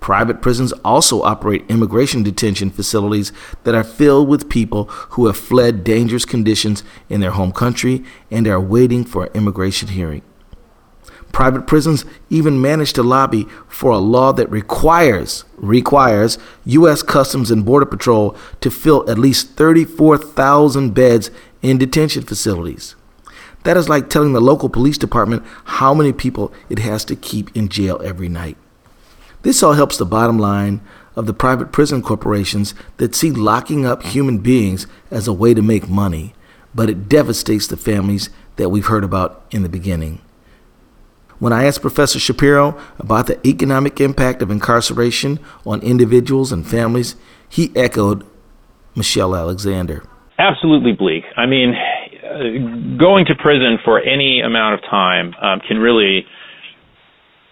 Private 0.00 0.42
prisons 0.42 0.72
also 0.84 1.22
operate 1.22 1.64
immigration 1.68 2.24
detention 2.24 2.70
facilities 2.70 3.32
that 3.62 3.74
are 3.74 3.84
filled 3.84 4.28
with 4.28 4.48
people 4.48 4.84
who 5.10 5.26
have 5.26 5.36
fled 5.36 5.84
dangerous 5.84 6.24
conditions 6.24 6.82
in 7.08 7.20
their 7.20 7.30
home 7.30 7.52
country 7.52 8.04
and 8.30 8.48
are 8.48 8.60
waiting 8.60 9.04
for 9.04 9.24
an 9.24 9.32
immigration 9.34 9.88
hearing. 9.88 10.22
Private 11.32 11.66
prisons 11.66 12.04
even 12.28 12.60
managed 12.60 12.94
to 12.96 13.02
lobby 13.02 13.48
for 13.66 13.90
a 13.90 13.98
law 13.98 14.32
that 14.32 14.50
requires 14.50 15.44
requires 15.56 16.38
US 16.66 17.02
Customs 17.02 17.50
and 17.50 17.64
Border 17.64 17.86
Patrol 17.86 18.36
to 18.60 18.70
fill 18.70 19.08
at 19.10 19.18
least 19.18 19.56
34,000 19.56 20.92
beds 20.92 21.30
in 21.62 21.78
detention 21.78 22.22
facilities. 22.22 22.94
That 23.64 23.76
is 23.76 23.88
like 23.88 24.10
telling 24.10 24.32
the 24.32 24.40
local 24.40 24.68
police 24.68 24.98
department 24.98 25.44
how 25.64 25.94
many 25.94 26.12
people 26.12 26.52
it 26.68 26.80
has 26.80 27.04
to 27.06 27.16
keep 27.16 27.56
in 27.56 27.68
jail 27.68 28.00
every 28.04 28.28
night. 28.28 28.56
This 29.42 29.62
all 29.62 29.72
helps 29.72 29.96
the 29.96 30.04
bottom 30.04 30.38
line 30.38 30.80
of 31.16 31.26
the 31.26 31.34
private 31.34 31.72
prison 31.72 32.02
corporations 32.02 32.74
that 32.96 33.14
see 33.14 33.30
locking 33.30 33.86
up 33.86 34.02
human 34.02 34.38
beings 34.38 34.86
as 35.10 35.28
a 35.28 35.32
way 35.32 35.54
to 35.54 35.62
make 35.62 35.88
money, 35.88 36.34
but 36.74 36.90
it 36.90 37.08
devastates 37.08 37.66
the 37.66 37.76
families 37.76 38.30
that 38.56 38.70
we've 38.70 38.86
heard 38.86 39.04
about 39.04 39.44
in 39.50 39.62
the 39.62 39.68
beginning. 39.68 40.20
When 41.42 41.52
I 41.52 41.64
asked 41.64 41.82
Professor 41.82 42.20
Shapiro 42.20 42.80
about 43.00 43.26
the 43.26 43.44
economic 43.44 44.00
impact 44.00 44.42
of 44.42 44.50
incarceration 44.52 45.40
on 45.66 45.80
individuals 45.80 46.52
and 46.52 46.64
families, 46.64 47.16
he 47.48 47.72
echoed 47.74 48.24
Michelle 48.94 49.34
Alexander. 49.34 50.04
Absolutely 50.38 50.92
bleak. 50.92 51.24
I 51.36 51.46
mean, 51.46 51.74
uh, 51.74 52.96
going 52.96 53.26
to 53.26 53.34
prison 53.34 53.78
for 53.84 53.98
any 53.98 54.40
amount 54.40 54.74
of 54.74 54.88
time 54.88 55.34
um, 55.42 55.58
can 55.66 55.78
really 55.78 56.26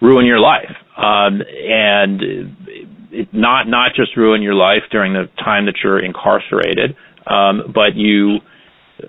ruin 0.01 0.25
your 0.25 0.39
life, 0.39 0.71
um, 0.95 1.41
and 1.41 2.21
it, 3.11 3.33
not 3.33 3.67
not 3.67 3.91
just 3.93 4.15
ruin 4.15 4.41
your 4.41 4.55
life 4.55 4.83
during 4.89 5.11
the 5.11 5.27
time 5.43 5.65
that 5.65 5.75
you're 5.83 5.99
incarcerated, 5.99 6.95
um, 7.27 7.73
but 7.75 7.95
you 7.95 8.37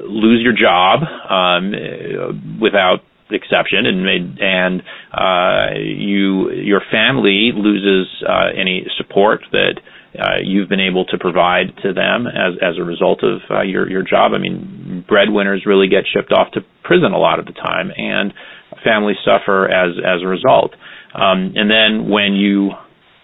lose 0.00 0.42
your 0.42 0.54
job 0.54 1.02
um, 1.30 2.58
without 2.60 2.98
exception 3.34 3.86
and 3.86 4.04
made 4.04 4.38
and 4.40 4.82
uh, 5.12 5.78
you 5.78 6.50
your 6.52 6.82
family 6.90 7.52
loses 7.54 8.08
uh, 8.28 8.48
any 8.56 8.86
support 8.96 9.40
that 9.52 9.80
uh, 10.18 10.36
you've 10.42 10.68
been 10.68 10.80
able 10.80 11.04
to 11.06 11.18
provide 11.18 11.74
to 11.82 11.92
them 11.92 12.26
as 12.26 12.54
as 12.60 12.78
a 12.78 12.84
result 12.84 13.22
of 13.22 13.40
uh, 13.50 13.62
your 13.62 13.88
your 13.88 14.02
job. 14.02 14.32
I 14.34 14.38
mean, 14.38 15.04
breadwinners 15.08 15.64
really 15.66 15.88
get 15.88 16.04
shipped 16.12 16.32
off 16.32 16.52
to 16.52 16.60
prison 16.84 17.12
a 17.12 17.18
lot 17.18 17.38
of 17.38 17.46
the 17.46 17.52
time, 17.52 17.90
and 17.96 18.32
families 18.84 19.16
suffer 19.24 19.68
as 19.68 19.96
as 19.98 20.22
a 20.22 20.26
result. 20.26 20.74
Um, 21.14 21.52
and 21.56 21.70
then 21.70 22.08
when 22.10 22.34
you 22.34 22.72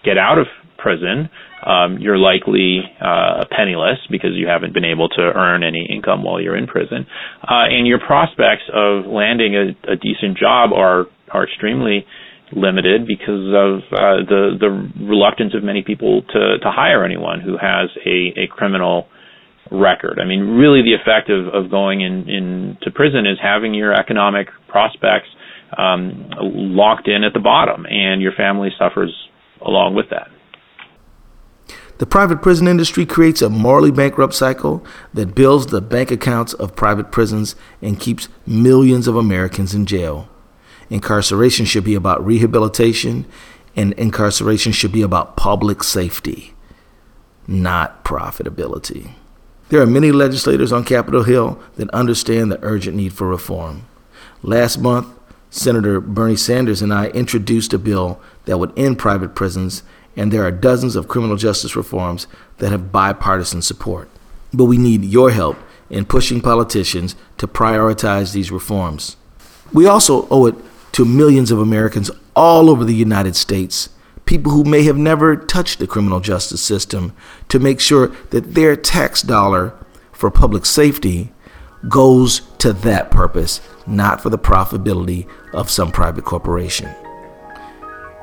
get 0.03 0.17
out 0.17 0.37
of 0.37 0.47
prison, 0.81 1.29
um, 1.65 1.97
you're 1.99 2.17
likely 2.17 2.79
uh, 3.01 3.43
penniless 3.51 3.99
because 4.09 4.31
you 4.33 4.47
haven't 4.47 4.73
been 4.73 4.85
able 4.85 5.09
to 5.09 5.21
earn 5.21 5.63
any 5.63 5.85
income 5.91 6.23
while 6.23 6.39
you're 6.41 6.57
in 6.57 6.67
prison, 6.67 7.05
uh, 7.43 7.67
and 7.69 7.85
your 7.85 7.99
prospects 7.99 8.63
of 8.73 9.05
landing 9.05 9.55
a, 9.55 9.91
a 9.91 9.95
decent 9.95 10.37
job 10.37 10.71
are 10.73 11.05
are 11.31 11.43
extremely 11.43 12.05
limited 12.53 13.05
because 13.05 13.45
of 13.53 13.79
uh, 13.93 14.23
the 14.27 14.57
the 14.59 14.69
reluctance 15.05 15.53
of 15.53 15.63
many 15.63 15.83
people 15.83 16.21
to 16.23 16.57
to 16.59 16.71
hire 16.71 17.03
anyone 17.05 17.41
who 17.41 17.57
has 17.57 17.89
a 18.05 18.33
a 18.39 18.47
criminal 18.49 19.07
record. 19.71 20.19
I 20.21 20.25
mean, 20.25 20.41
really, 20.57 20.81
the 20.81 20.95
effect 20.95 21.29
of 21.29 21.47
of 21.53 21.69
going 21.69 22.01
in 22.01 22.29
into 22.29 22.91
prison 22.93 23.25
is 23.27 23.37
having 23.41 23.73
your 23.73 23.93
economic 23.93 24.47
prospects 24.67 25.27
um, 25.77 26.29
locked 26.39 27.07
in 27.07 27.23
at 27.23 27.33
the 27.33 27.39
bottom, 27.39 27.85
and 27.85 28.21
your 28.21 28.31
family 28.35 28.69
suffers 28.79 29.13
along 29.65 29.95
with 29.95 30.07
that. 30.09 30.27
The 31.99 32.05
private 32.05 32.41
prison 32.41 32.67
industry 32.67 33.05
creates 33.05 33.41
a 33.41 33.49
morally 33.49 33.91
bankrupt 33.91 34.33
cycle 34.33 34.83
that 35.13 35.35
builds 35.35 35.67
the 35.67 35.81
bank 35.81 36.11
accounts 36.11 36.53
of 36.53 36.75
private 36.75 37.11
prisons 37.11 37.55
and 37.81 37.99
keeps 37.99 38.29
millions 38.47 39.05
of 39.05 39.17
Americans 39.17 39.75
in 39.75 39.85
jail. 39.85 40.29
Incarceration 40.89 41.65
should 41.65 41.83
be 41.83 41.95
about 41.95 42.25
rehabilitation, 42.25 43.25
and 43.75 43.91
incarceration 43.93 44.71
should 44.71 44.93
be 44.93 45.01
about 45.01 45.35
public 45.35 45.83
safety, 45.83 46.53
not 47.47 48.05
profitability. 48.05 49.11
There 49.67 49.81
are 49.81 49.85
many 49.85 50.13
legislators 50.13 50.71
on 50.71 50.85
Capitol 50.85 51.23
Hill 51.23 51.61
that 51.75 51.89
understand 51.89 52.49
the 52.49 52.63
urgent 52.63 52.95
need 52.95 53.11
for 53.11 53.27
reform. 53.27 53.85
Last 54.41 54.79
month, 54.79 55.07
Senator 55.49 55.99
Bernie 55.99 56.37
Sanders 56.37 56.81
and 56.81 56.93
I 56.93 57.07
introduced 57.07 57.73
a 57.73 57.77
bill 57.77 58.21
that 58.45 58.57
would 58.57 58.71
end 58.79 58.99
private 58.99 59.35
prisons 59.35 59.83
and 60.19 60.33
there 60.33 60.43
are 60.43 60.51
dozens 60.51 60.97
of 60.97 61.07
criminal 61.07 61.37
justice 61.37 61.77
reforms 61.77 62.27
that 62.57 62.71
have 62.71 62.91
bipartisan 62.91 63.61
support. 63.61 64.09
But 64.53 64.65
we 64.65 64.77
need 64.77 65.05
your 65.05 65.31
help 65.31 65.57
in 65.89 66.03
pushing 66.03 66.41
politicians 66.41 67.15
to 67.37 67.47
prioritize 67.47 68.33
these 68.33 68.51
reforms. 68.51 69.15
We 69.71 69.85
also 69.85 70.27
owe 70.29 70.45
it 70.47 70.55
to 70.91 71.05
millions 71.05 71.51
of 71.51 71.59
Americans 71.59 72.11
all 72.35 72.69
over 72.69 72.83
the 72.83 72.93
United 72.93 73.37
States, 73.37 73.91
people 74.25 74.51
who 74.51 74.65
may 74.65 74.83
have 74.83 74.97
never 74.97 75.37
touched 75.37 75.79
the 75.79 75.87
criminal 75.87 76.19
justice 76.19 76.61
system, 76.61 77.13
to 77.47 77.57
make 77.57 77.79
sure 77.79 78.07
that 78.31 78.55
their 78.55 78.75
tax 78.75 79.21
dollar 79.21 79.73
for 80.11 80.29
public 80.29 80.65
safety 80.65 81.31
goes 81.87 82.41
to 82.57 82.73
that 82.73 83.09
purpose, 83.09 83.61
not 83.87 84.19
for 84.19 84.29
the 84.29 84.37
profitability 84.37 85.29
of 85.53 85.69
some 85.69 85.93
private 85.93 86.25
corporation. 86.25 86.93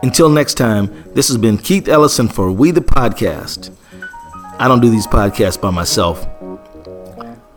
Until 0.07 0.29
next 0.29 0.55
time, 0.55 1.03
this 1.15 1.27
has 1.27 1.37
been 1.37 1.59
Keith 1.59 1.89
Ellison 1.89 2.29
for 2.29 2.53
We 2.53 2.71
the 2.71 2.81
Podcast. 2.81 3.77
I 4.57 4.69
don't 4.69 4.79
do 4.79 4.89
these 4.89 5.09
podcasts 5.09 5.61
by 5.61 5.71
myself. 5.71 6.25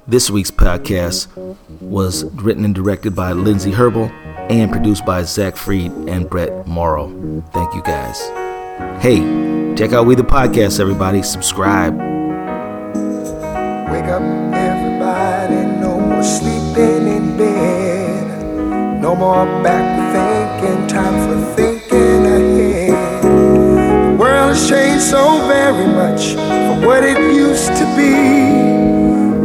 This 0.07 0.31
week's 0.31 0.49
podcast 0.49 1.27
was 1.79 2.23
written 2.41 2.65
and 2.65 2.73
directed 2.73 3.15
by 3.15 3.33
Lindsay 3.33 3.69
Herbal 3.69 4.05
and 4.49 4.71
produced 4.71 5.05
by 5.05 5.21
Zach 5.21 5.57
Freed 5.57 5.91
and 5.91 6.27
Brett 6.27 6.65
Morrow. 6.65 7.07
Thank 7.53 7.75
you 7.75 7.83
guys. 7.83 8.19
Hey, 8.99 9.19
Check 9.77 9.93
out 9.93 10.07
We 10.07 10.15
the 10.15 10.23
Podcast, 10.23 10.79
everybody. 10.79 11.21
Subscribe. 11.21 11.93
Wake 13.91 14.05
up, 14.05 14.23
everybody. 14.55 15.67
No 15.79 15.99
more 15.99 16.23
sleeping 16.23 17.07
in 17.15 17.37
bed. 17.37 19.01
No 19.03 19.15
more 19.15 19.45
back 19.61 20.59
thinking. 20.61 20.87
Time 20.87 21.29
for 21.29 21.55
thinking 21.55 21.68
has 24.59 24.69
changed 24.69 25.03
so 25.03 25.47
very 25.47 25.87
much 25.87 26.33
from 26.33 26.81
what 26.85 27.03
it 27.03 27.17
used 27.33 27.67
to 27.67 27.85
be. 27.95 28.13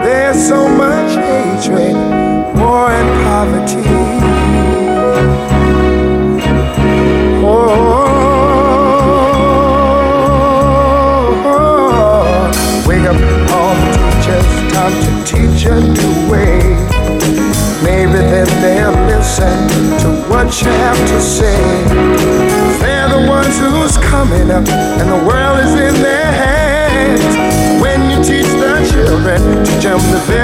There's 0.03 0.49
so 0.49 0.69
much 0.69 1.15
hatred, 1.15 1.95
war, 2.59 2.91
and 2.91 3.11
poverty. 3.25 3.83
Oh, 7.47 7.71
wake 12.87 13.07
up 13.07 13.17
all 13.53 13.75
the 13.75 13.93
teachers, 14.11 14.49
time 14.73 14.95
to 15.05 15.11
teach 15.31 15.67
a 15.67 15.69
new 15.81 16.15
way. 16.31 16.59
Maybe 17.83 18.19
then 18.33 18.49
they'll 18.63 18.99
listen 19.07 19.69
to 20.01 20.09
what 20.29 20.49
you 20.63 20.69
have 20.69 21.01
to 21.09 21.21
say. 21.21 21.54
Coming 24.25 24.51
up, 24.51 24.67
and 24.69 25.11
the 25.11 25.27
world 25.29 25.59
is 25.61 25.75
in 25.75 25.95
their 26.03 26.33
hands. 26.33 27.83
When 27.83 28.09
you 28.11 28.17
teach 28.25 28.47
the 28.47 28.89
children, 28.91 29.41
teach 29.65 29.85
them 29.85 29.99
the 30.13 30.25
can. 30.27 30.44